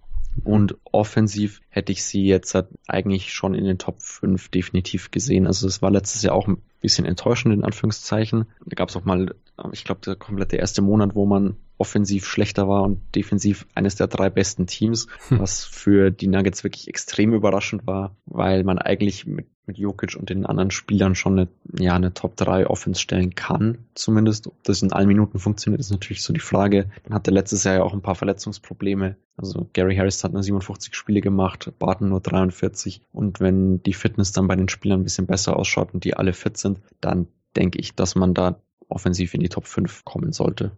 [0.44, 5.48] Und offensiv hätte ich sie jetzt halt eigentlich schon in den Top 5 definitiv gesehen.
[5.48, 8.46] Also es war letztes Jahr auch ein bisschen enttäuschend in Anführungszeichen.
[8.66, 9.34] Da gab es auch mal,
[9.72, 14.08] ich glaube, der komplette erste Monat, wo man offensiv schlechter war und defensiv eines der
[14.08, 15.40] drei besten Teams, hm.
[15.40, 20.30] was für die Nuggets wirklich extrem überraschend war, weil man eigentlich mit, mit Jokic und
[20.30, 24.48] den anderen Spielern schon eine, ja, eine Top 3 Offense stellen kann, zumindest.
[24.48, 26.90] Ob das in allen Minuten funktioniert, ist natürlich so die Frage.
[27.04, 29.18] Dann hatte letztes Jahr ja auch ein paar Verletzungsprobleme.
[29.36, 33.02] Also Gary Harris hat nur 57 Spiele gemacht, Barton nur 43.
[33.12, 36.34] Und wenn die Fitness dann bei den Spielern ein bisschen besser ausschaut und die alle
[36.34, 40.72] fit sind, dann denke ich, dass man da offensiv in die Top 5 kommen sollte.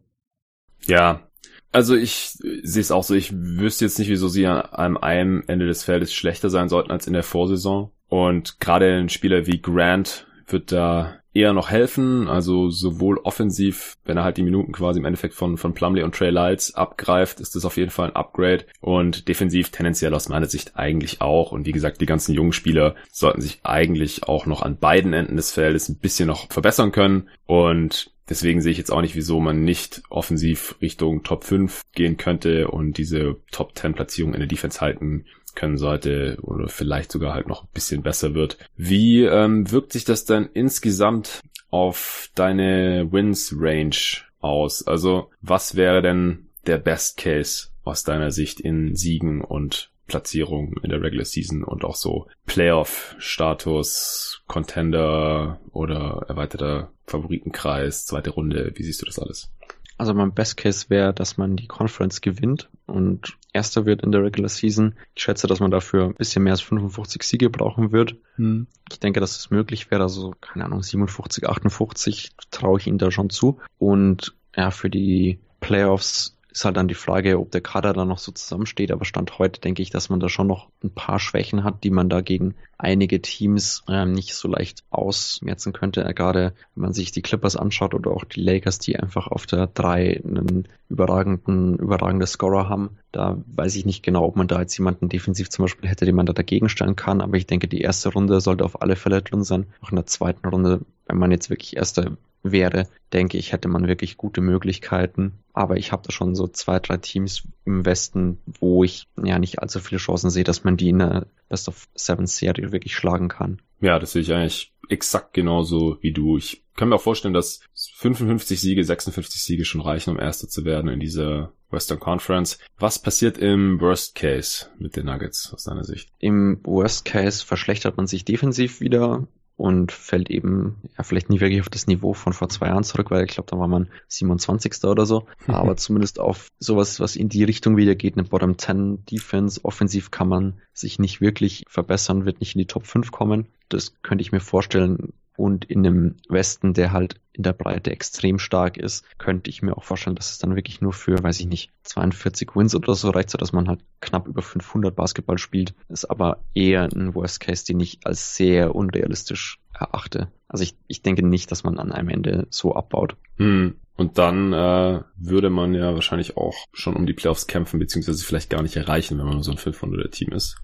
[0.85, 1.29] Ja,
[1.71, 5.67] also ich sehe es auch so, ich wüsste jetzt nicht, wieso sie an einem Ende
[5.67, 7.91] des Feldes schlechter sein sollten als in der Vorsaison.
[8.09, 12.27] Und gerade ein Spieler wie Grant wird da eher noch helfen.
[12.27, 16.15] Also sowohl offensiv, wenn er halt die Minuten quasi im Endeffekt von, von Plumley und
[16.15, 18.65] Trey Lyles abgreift, ist das auf jeden Fall ein Upgrade.
[18.81, 21.51] Und defensiv tendenziell aus meiner Sicht eigentlich auch.
[21.51, 25.37] Und wie gesagt, die ganzen jungen Spieler sollten sich eigentlich auch noch an beiden Enden
[25.37, 27.29] des Feldes ein bisschen noch verbessern können.
[27.45, 32.15] Und Deswegen sehe ich jetzt auch nicht, wieso man nicht offensiv Richtung Top 5 gehen
[32.17, 37.33] könnte und diese Top 10 Platzierung in der Defense halten können sollte oder vielleicht sogar
[37.33, 38.57] halt noch ein bisschen besser wird.
[38.75, 43.95] Wie ähm, wirkt sich das denn insgesamt auf deine Wins Range
[44.39, 44.85] aus?
[44.85, 50.89] Also was wäre denn der Best Case aus deiner Sicht in Siegen und Platzierung in
[50.89, 58.73] der Regular Season und auch so Playoff-Status, Contender oder erweiterter Favoritenkreis, zweite Runde.
[58.75, 59.51] Wie siehst du das alles?
[59.97, 64.23] Also mein Best Case wäre, dass man die Conference gewinnt und Erster wird in der
[64.23, 64.95] Regular Season.
[65.15, 68.15] Ich schätze, dass man dafür ein bisschen mehr als 55 Siege brauchen wird.
[68.35, 68.67] Hm.
[68.91, 70.03] Ich denke, dass es möglich wäre.
[70.03, 73.59] Also, keine Ahnung, 57, 58 traue ich ihnen da schon zu.
[73.77, 78.17] Und ja, für die Playoffs ist halt dann die Frage, ob der Kader da noch
[78.17, 78.91] so zusammensteht.
[78.91, 81.91] Aber Stand heute denke ich, dass man da schon noch ein paar Schwächen hat, die
[81.91, 86.03] man da gegen einige Teams ähm, nicht so leicht ausmerzen könnte.
[86.15, 89.67] Gerade wenn man sich die Clippers anschaut oder auch die Lakers, die einfach auf der
[89.67, 92.97] 3 einen überragenden, überragende Scorer haben.
[93.11, 96.15] Da weiß ich nicht genau, ob man da jetzt jemanden defensiv zum Beispiel hätte, den
[96.15, 97.21] man da dagegen stellen kann.
[97.21, 99.67] Aber ich denke, die erste Runde sollte auf alle Fälle drin sein.
[99.81, 103.87] Auch in der zweiten Runde, wenn man jetzt wirklich Erster wäre, denke ich, hätte man
[103.87, 105.39] wirklich gute Möglichkeiten.
[105.53, 109.59] Aber ich habe da schon so zwei, drei Teams im Westen, wo ich ja nicht
[109.59, 113.27] allzu viele Chancen sehe, dass man die in der Best of Seven Serie wirklich schlagen
[113.27, 113.61] kann.
[113.81, 116.37] Ja, das sehe ich eigentlich exakt genauso wie du.
[116.37, 117.61] Ich kann mir auch vorstellen, dass
[117.97, 122.59] 55 Siege, 56 Siege schon reichen, um Erster zu werden in dieser Western Conference.
[122.77, 126.09] Was passiert im Worst Case mit den Nuggets aus deiner Sicht?
[126.19, 129.27] Im Worst Case verschlechtert man sich defensiv wieder
[129.59, 133.11] und fällt eben ja vielleicht nie wirklich auf das Niveau von vor zwei Jahren zurück,
[133.11, 134.85] weil ich glaube, da war man 27.
[134.85, 139.05] oder so, aber zumindest auf sowas, was in die Richtung wieder geht, eine Bottom 10
[139.05, 143.47] Defense, offensiv kann man sich nicht wirklich verbessern, wird nicht in die Top 5 kommen.
[143.67, 148.39] Das könnte ich mir vorstellen, und in einem Westen, der halt in der Breite extrem
[148.39, 151.47] stark ist, könnte ich mir auch vorstellen, dass es dann wirklich nur für, weiß ich
[151.47, 155.73] nicht, 42 Wins oder so reicht, so dass man halt knapp über 500 Basketball spielt.
[155.87, 160.27] Ist aber eher ein Worst Case, den ich als sehr unrealistisch erachte.
[160.49, 163.15] Also ich, ich denke nicht, dass man an einem Ende so abbaut.
[163.37, 163.75] Hm.
[163.95, 168.49] Und dann äh, würde man ja wahrscheinlich auch schon um die Playoffs kämpfen, beziehungsweise vielleicht
[168.49, 170.57] gar nicht erreichen, wenn man so ein 500er-Team ist.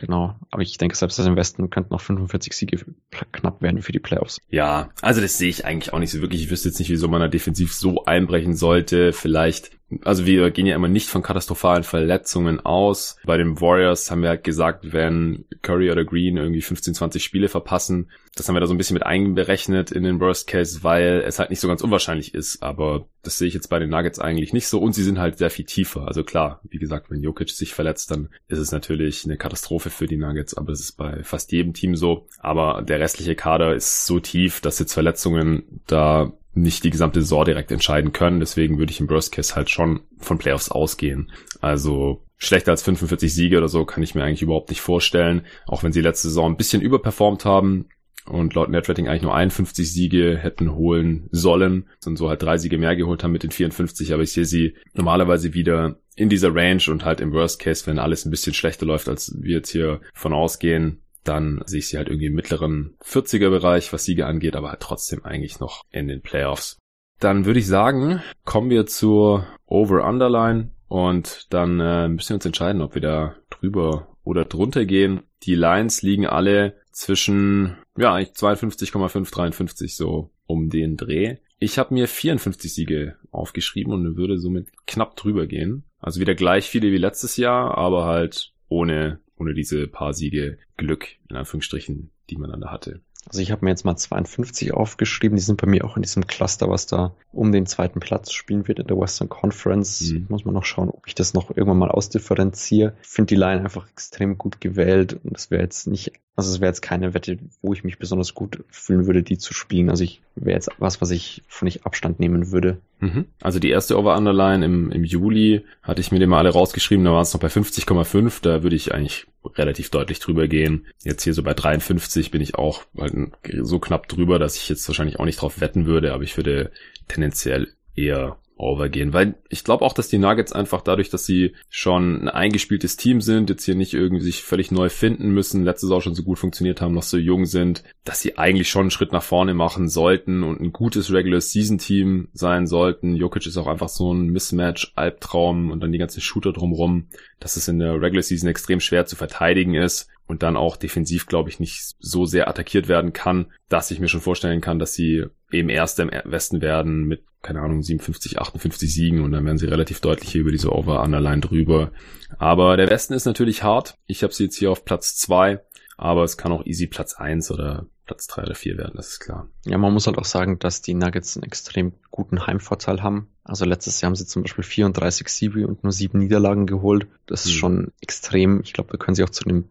[0.00, 2.86] Genau, aber ich denke, selbst das im Westen könnten noch 45 Siege
[3.32, 4.40] knapp werden für die Playoffs.
[4.48, 6.40] Ja, also das sehe ich eigentlich auch nicht so wirklich.
[6.40, 9.12] Ich wüsste jetzt nicht, wieso man da defensiv so einbrechen sollte.
[9.12, 9.72] Vielleicht
[10.04, 13.16] also wir gehen ja immer nicht von katastrophalen Verletzungen aus.
[13.24, 17.48] Bei den Warriors haben wir halt gesagt, wenn Curry oder Green irgendwie 15, 20 Spiele
[17.48, 21.22] verpassen, das haben wir da so ein bisschen mit einberechnet in den Worst Case, weil
[21.26, 22.62] es halt nicht so ganz unwahrscheinlich ist.
[22.62, 25.38] Aber das sehe ich jetzt bei den Nuggets eigentlich nicht so und sie sind halt
[25.38, 26.06] sehr viel tiefer.
[26.06, 30.06] Also klar, wie gesagt, wenn Jokic sich verletzt, dann ist es natürlich eine Katastrophe für
[30.06, 32.28] die Nuggets, aber es ist bei fast jedem Team so.
[32.38, 37.44] Aber der restliche Kader ist so tief, dass jetzt Verletzungen da nicht die gesamte Saison
[37.44, 38.40] direkt entscheiden können.
[38.40, 41.30] Deswegen würde ich im Worst Case halt schon von Playoffs ausgehen.
[41.60, 45.42] Also schlechter als 45 Siege oder so kann ich mir eigentlich überhaupt nicht vorstellen.
[45.66, 47.86] Auch wenn sie letzte Saison ein bisschen überperformt haben
[48.26, 52.78] und laut Netrating eigentlich nur 51 Siege hätten holen sollen und so halt drei Siege
[52.78, 54.12] mehr geholt haben mit den 54.
[54.12, 57.98] Aber ich sehe sie normalerweise wieder in dieser Range und halt im Worst Case, wenn
[57.98, 61.96] alles ein bisschen schlechter läuft, als wir jetzt hier von ausgehen, dann sehe ich sie
[61.96, 66.08] halt irgendwie im mittleren 40er Bereich, was Siege angeht, aber halt trotzdem eigentlich noch in
[66.08, 66.78] den Playoffs.
[67.18, 72.80] Dann würde ich sagen, kommen wir zur Over-Underline und dann äh, müssen wir uns entscheiden,
[72.80, 75.22] ob wir da drüber oder drunter gehen.
[75.42, 81.36] Die Lines liegen alle zwischen, ja, eigentlich 52,5, 53 so um den Dreh.
[81.58, 85.84] Ich habe mir 54 Siege aufgeschrieben und würde somit knapp drüber gehen.
[85.98, 91.08] Also wieder gleich viele wie letztes Jahr, aber halt ohne ohne diese paar Siege Glück,
[91.28, 93.00] in Anführungsstrichen, die man dann da hatte.
[93.26, 96.26] Also ich habe mir jetzt mal 52 aufgeschrieben, die sind bei mir auch in diesem
[96.26, 100.10] Cluster, was da um den zweiten Platz spielen wird in der Western Conference.
[100.10, 100.26] Mhm.
[100.28, 102.94] Muss man noch schauen, ob ich das noch irgendwann mal ausdifferenziere.
[103.02, 106.60] Ich finde die Line einfach extrem gut gewählt und es wäre jetzt nicht, also es
[106.60, 109.90] wäre jetzt keine Wette, wo ich mich besonders gut fühlen würde, die zu spielen.
[109.90, 112.78] Also ich wäre jetzt was, was ich von ich Abstand nehmen würde.
[113.00, 113.26] Mhm.
[113.42, 117.12] Also die erste Over-Underline im, im Juli hatte ich mir den mal alle rausgeschrieben, da
[117.12, 120.86] waren es noch bei 50,5, da würde ich eigentlich relativ deutlich drüber gehen.
[121.02, 123.14] Jetzt hier so bei 53 bin ich auch halt
[123.62, 126.70] so knapp drüber, dass ich jetzt wahrscheinlich auch nicht drauf wetten würde, aber ich würde
[127.08, 132.22] tendenziell eher overgehen, weil ich glaube auch, dass die Nuggets einfach dadurch, dass sie schon
[132.22, 136.00] ein eingespieltes Team sind, jetzt hier nicht irgendwie sich völlig neu finden müssen, letztes Jahr
[136.00, 139.12] schon so gut funktioniert haben, noch so jung sind, dass sie eigentlich schon einen Schritt
[139.12, 143.16] nach vorne machen sollten und ein gutes Regular Season Team sein sollten.
[143.16, 147.08] Jokic ist auch einfach so ein Mismatch, Albtraum und dann die ganzen Shooter drumrum,
[147.38, 151.26] dass es in der Regular Season extrem schwer zu verteidigen ist und dann auch defensiv,
[151.26, 154.94] glaube ich, nicht so sehr attackiert werden kann, dass ich mir schon vorstellen kann, dass
[154.94, 159.58] sie eben Erster im Westen werden mit keine Ahnung, 57, 58 Siegen und dann werden
[159.58, 161.90] sie relativ deutlich hier über diese Over-Underline drüber.
[162.38, 163.94] Aber der Westen ist natürlich hart.
[164.06, 165.60] Ich habe sie jetzt hier auf Platz zwei,
[165.96, 169.20] aber es kann auch easy Platz eins oder Platz drei oder vier werden, das ist
[169.20, 169.48] klar.
[169.64, 173.28] Ja, man muss halt auch sagen, dass die Nuggets einen extrem guten Heimvorteil haben.
[173.44, 177.06] Also letztes Jahr haben sie zum Beispiel 34 Siege und nur sieben Niederlagen geholt.
[177.26, 177.58] Das ist mhm.
[177.58, 178.60] schon extrem.
[178.62, 179.68] Ich glaube, da können sie auch zu dem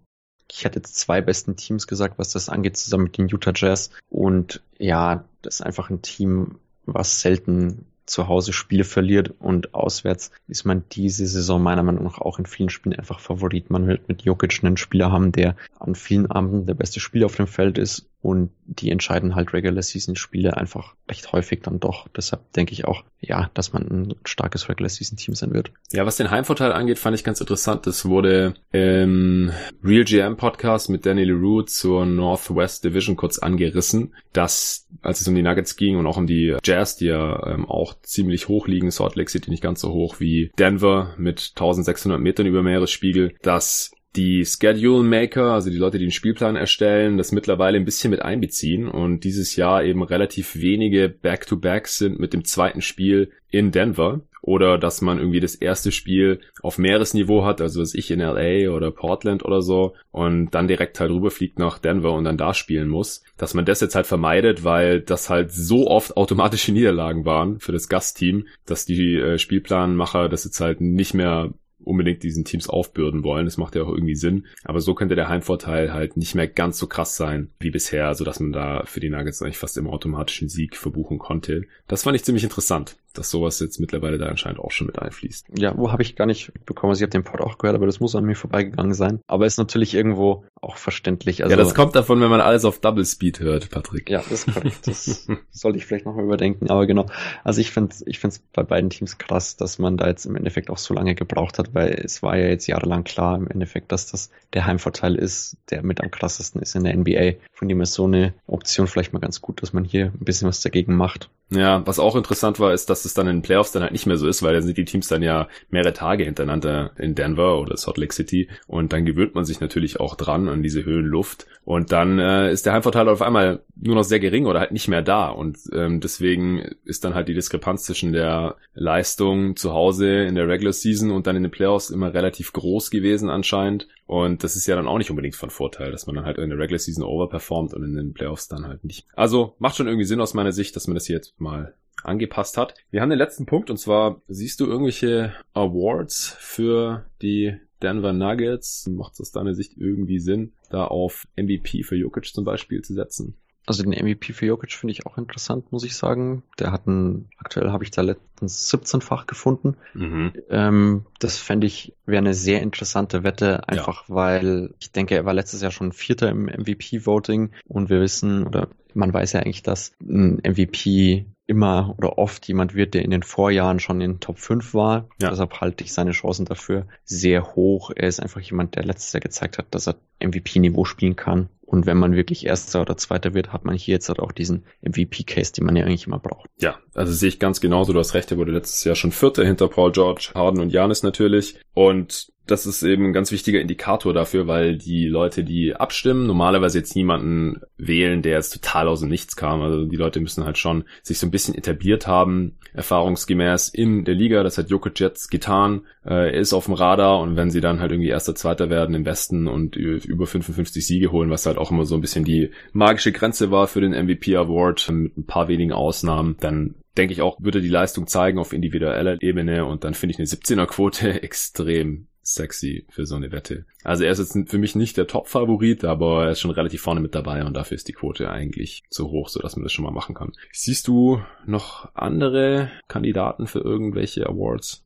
[0.52, 3.92] ich hätte jetzt zwei besten Teams gesagt, was das angeht, zusammen mit den Utah Jazz.
[4.10, 10.32] Und ja, das ist einfach ein Team, was selten zu Hause Spiele verliert und auswärts
[10.48, 13.70] ist man diese Saison meiner Meinung nach auch in vielen Spielen einfach Favorit.
[13.70, 17.36] Man wird mit Jokic einen Spieler haben, der an vielen Abenden der beste Spieler auf
[17.36, 22.08] dem Feld ist und die entscheiden halt Regular Season Spiele einfach recht häufig dann doch.
[22.10, 25.72] Deshalb denke ich auch, ja, dass man ein starkes Regular Season Team sein wird.
[25.92, 27.88] Ja, was den Heimvorteil angeht, fand ich ganz interessant.
[27.88, 29.52] Das wurde im
[29.84, 35.36] Real GM Podcast mit Danny LeRoux zur Northwest Division kurz angerissen, dass als es um
[35.36, 38.92] die Nuggets ging und auch um die Jazz, die ja ähm, auch ziemlich hoch liegen,
[38.92, 43.92] Salt Lake City nicht ganz so hoch wie Denver mit 1600 Metern über Meeresspiegel, dass
[44.16, 48.22] die Schedule Maker, also die Leute, die den Spielplan erstellen, das mittlerweile ein bisschen mit
[48.22, 54.22] einbeziehen und dieses Jahr eben relativ wenige Back-to-Backs sind mit dem zweiten Spiel in Denver
[54.42, 58.72] oder dass man irgendwie das erste Spiel auf Meeresniveau hat, also was ich in LA
[58.72, 62.88] oder Portland oder so und dann direkt halt rüberfliegt nach Denver und dann da spielen
[62.88, 67.60] muss, dass man das jetzt halt vermeidet, weil das halt so oft automatische Niederlagen waren
[67.60, 71.54] für das Gastteam, dass die äh, Spielplanmacher das jetzt halt nicht mehr
[71.84, 73.46] unbedingt diesen Teams aufbürden wollen.
[73.46, 74.46] Das macht ja auch irgendwie Sinn.
[74.64, 78.24] Aber so könnte der Heimvorteil halt nicht mehr ganz so krass sein wie bisher, so
[78.24, 81.64] dass man da für die Nuggets eigentlich fast immer automatischen Sieg verbuchen konnte.
[81.88, 85.48] Das fand ich ziemlich interessant dass sowas jetzt mittlerweile da anscheinend auch schon mit einfließt.
[85.58, 86.92] Ja, wo habe ich gar nicht bekommen.
[86.92, 89.20] Also ich habe den Pod auch gehört, aber das muss an mir vorbeigegangen sein.
[89.28, 91.44] Aber ist natürlich irgendwo auch verständlich.
[91.44, 94.10] Also, ja, das kommt davon, wenn man alles auf Double Speed hört, Patrick.
[94.10, 94.88] Ja, das ist korrekt.
[94.88, 96.70] Das sollte ich vielleicht nochmal überdenken.
[96.70, 97.06] Aber genau.
[97.44, 100.36] Also ich finde ich finde es bei beiden Teams krass, dass man da jetzt im
[100.36, 103.92] Endeffekt auch so lange gebraucht hat, weil es war ja jetzt jahrelang klar im Endeffekt,
[103.92, 107.40] dass das der Heimvorteil ist, der mit am krassesten ist in der NBA.
[107.52, 110.48] Von dem ist so eine Option vielleicht mal ganz gut, dass man hier ein bisschen
[110.48, 111.30] was dagegen macht.
[111.52, 114.06] Ja, was auch interessant war, ist, dass es dann in den Playoffs dann halt nicht
[114.06, 117.60] mehr so ist, weil dann sind die Teams dann ja mehrere Tage hintereinander in Denver
[117.60, 121.48] oder Salt Lake City und dann gewöhnt man sich natürlich auch dran an diese Höhenluft
[121.66, 124.88] und dann äh, ist der Heimvorteil auf einmal nur noch sehr gering oder halt nicht
[124.88, 130.24] mehr da und ähm, deswegen ist dann halt die Diskrepanz zwischen der Leistung zu Hause
[130.24, 134.44] in der Regular Season und dann in den Playoffs immer relativ groß gewesen anscheinend und
[134.44, 136.58] das ist ja dann auch nicht unbedingt von Vorteil, dass man dann halt in der
[136.58, 139.06] Regular Season overperformt und in den Playoffs dann halt nicht.
[139.14, 142.58] Also macht schon irgendwie Sinn aus meiner Sicht, dass man das hier jetzt mal angepasst
[142.58, 142.76] hat.
[142.92, 148.88] Wir haben den letzten Punkt und zwar siehst du irgendwelche Awards für die Denver Nuggets?
[148.88, 152.94] Macht es aus deiner Sicht irgendwie Sinn, da auf MVP für Jokic zum Beispiel zu
[152.94, 153.36] setzen?
[153.70, 156.42] Also den MVP für Jokic finde ich auch interessant, muss ich sagen.
[156.58, 159.78] Der hat einen, aktuell habe ich da letztens 17-fach gefunden.
[159.94, 160.34] Mhm.
[160.50, 164.16] Ähm, das fände ich, wäre eine sehr interessante Wette, einfach ja.
[164.16, 168.70] weil ich denke, er war letztes Jahr schon Vierter im MVP-Voting und wir wissen, oder
[168.96, 173.24] man weiß ja eigentlich, dass ein MVP immer oder oft jemand wird, der in den
[173.24, 175.10] Vorjahren schon in Top 5 war.
[175.20, 175.32] Ja.
[175.32, 177.92] Deshalb halte ich seine Chancen dafür sehr hoch.
[177.96, 181.50] Er ist einfach jemand, der letztes Jahr gezeigt hat, dass er MVP-Niveau spielen kann.
[181.66, 184.64] Und wenn man wirklich Erster oder Zweiter wird, hat man hier jetzt halt auch diesen
[184.82, 186.50] MVP-Case, den man ja eigentlich immer braucht.
[186.58, 187.94] Ja, also sehe ich ganz genauso.
[187.94, 191.04] Du hast recht, er wurde letztes Jahr schon Vierter hinter Paul George, Harden und Janis
[191.04, 191.60] natürlich.
[191.74, 196.80] Und das ist eben ein ganz wichtiger Indikator dafür, weil die Leute, die abstimmen, normalerweise
[196.80, 199.62] jetzt niemanden wählen, der jetzt total aus dem Nichts kam.
[199.62, 204.16] Also die Leute müssen halt schon sich so ein bisschen etabliert haben, erfahrungsgemäß in der
[204.16, 204.44] Liga.
[204.44, 205.82] Das hat Jokic jetzt getan.
[206.04, 209.06] Er ist auf dem Radar und wenn sie dann halt irgendwie erster, zweiter werden im
[209.06, 213.12] Westen und über 55 Siege holen, was halt auch immer so ein bisschen die magische
[213.12, 217.38] Grenze war für den MVP Award, mit ein paar wenigen Ausnahmen, dann denke ich auch,
[217.40, 222.09] würde die Leistung zeigen auf individueller Ebene und dann finde ich eine 17er Quote extrem
[222.24, 223.66] sexy für so eine Wette.
[223.84, 227.02] Also er ist jetzt für mich nicht der Top-Favorit, aber er ist schon relativ vorne
[227.02, 229.86] mit dabei und dafür ist die Quote eigentlich zu hoch, so dass man das schon
[229.86, 230.34] mal machen kann.
[230.52, 234.86] Siehst du noch andere Kandidaten für irgendwelche Awards?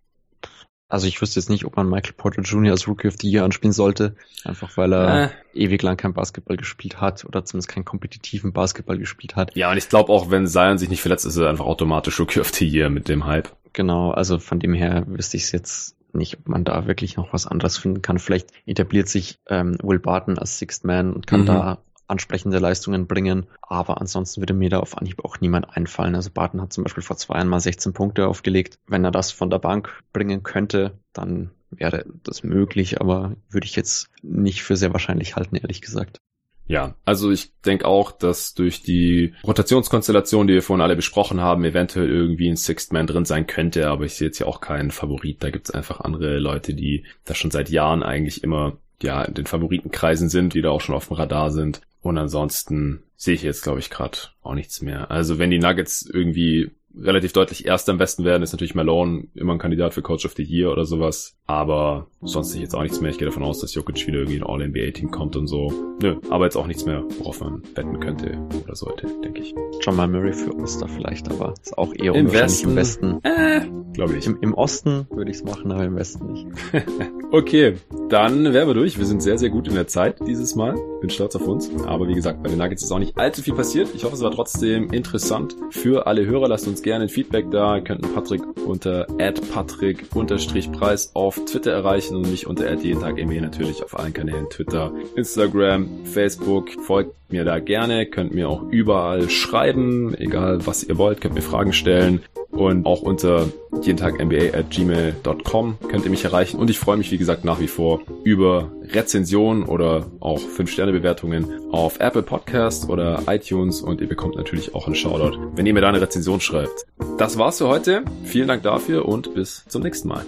[0.93, 2.71] Also ich wüsste jetzt nicht, ob man Michael Porter Jr.
[2.71, 5.29] als Rookie of the Year anspielen sollte, einfach weil er äh.
[5.55, 9.55] ewig lang kein Basketball gespielt hat oder zumindest keinen kompetitiven Basketball gespielt hat.
[9.55, 12.39] Ja, und ich glaube auch, wenn Zion sich nicht verletzt, ist er einfach automatisch Rookie
[12.39, 13.49] of the Year mit dem Hype.
[13.73, 17.33] Genau, also von dem her wüsste ich es jetzt nicht, ob man da wirklich noch
[17.33, 18.19] was anderes finden kann.
[18.19, 21.45] Vielleicht etabliert sich ähm, Will Barton als Sixth Man und kann mhm.
[21.47, 23.47] da ansprechende Leistungen bringen.
[23.61, 26.15] Aber ansonsten würde mir da auf Anhieb auch niemand einfallen.
[26.15, 28.79] Also Barton hat zum Beispiel vor zwei Jahren mal 16 Punkte aufgelegt.
[28.87, 33.75] Wenn er das von der Bank bringen könnte, dann wäre das möglich, aber würde ich
[33.75, 36.19] jetzt nicht für sehr wahrscheinlich halten, ehrlich gesagt.
[36.65, 41.65] Ja, also ich denke auch, dass durch die Rotationskonstellation, die wir vorhin alle besprochen haben,
[41.65, 44.91] eventuell irgendwie ein Sixth Man drin sein könnte, aber ich sehe jetzt ja auch keinen
[44.91, 45.43] Favorit.
[45.43, 49.45] Da gibt's einfach andere Leute, die da schon seit Jahren eigentlich immer ja in den
[49.45, 51.81] Favoritenkreisen sind, die da auch schon auf dem Radar sind.
[52.01, 55.11] Und ansonsten sehe ich jetzt, glaube ich, gerade auch nichts mehr.
[55.11, 59.53] Also wenn die Nuggets irgendwie relativ deutlich erst am besten werden, ist natürlich Malone immer
[59.53, 61.35] ein Kandidat für Coach of the Year oder sowas.
[61.45, 63.11] Aber sonst sehe ich jetzt auch nichts mehr.
[63.11, 65.73] Ich gehe davon aus, dass Jokic wieder irgendwie ein All-NBA-Team kommt und so.
[66.01, 69.53] Nö, aber jetzt auch nichts mehr, worauf man wetten könnte oder sollte, denke ich.
[69.81, 72.69] John Mal Murray für Oster vielleicht, aber ist auch eher Im Westen.
[72.69, 73.19] im Westen.
[73.23, 73.61] Äh,
[73.93, 74.25] glaube ich.
[74.25, 76.47] Im, Im, Osten würde ich es machen, aber im Westen nicht.
[77.31, 77.75] okay,
[78.09, 78.97] dann wären wir durch.
[78.97, 80.75] Wir sind sehr, sehr gut in der Zeit dieses Mal.
[81.01, 81.69] Bin stolz auf uns.
[81.85, 83.89] Aber wie gesagt, bei den Nuggets ist auch nicht allzu viel passiert.
[83.93, 86.47] Ich hoffe, es war trotzdem interessant für alle Hörer.
[86.47, 87.77] Lasst uns gerne ein Feedback da.
[87.77, 89.07] Ihr könnt Patrick unter
[89.51, 92.99] patrick-preis auf Twitter erreichen und mich unter jeden
[93.41, 96.69] natürlich auf allen Kanälen Twitter, Instagram, Facebook.
[96.85, 101.41] Folgt mir da gerne, könnt mir auch überall schreiben, egal was ihr wollt, könnt mir
[101.41, 102.21] Fragen stellen
[102.51, 103.47] und auch unter
[103.85, 107.45] jeden Tag NBA at gmail.com könnt ihr mich erreichen und ich freue mich wie gesagt
[107.45, 114.07] nach wie vor über Rezensionen oder auch 5-Sterne-Bewertungen auf Apple Podcasts oder iTunes und ihr
[114.07, 116.85] bekommt natürlich auch einen Shoutout, wenn ihr mir da eine Rezension schreibt.
[117.17, 118.03] Das war's für heute.
[118.23, 120.25] Vielen Dank dafür und bis zum nächsten Mal.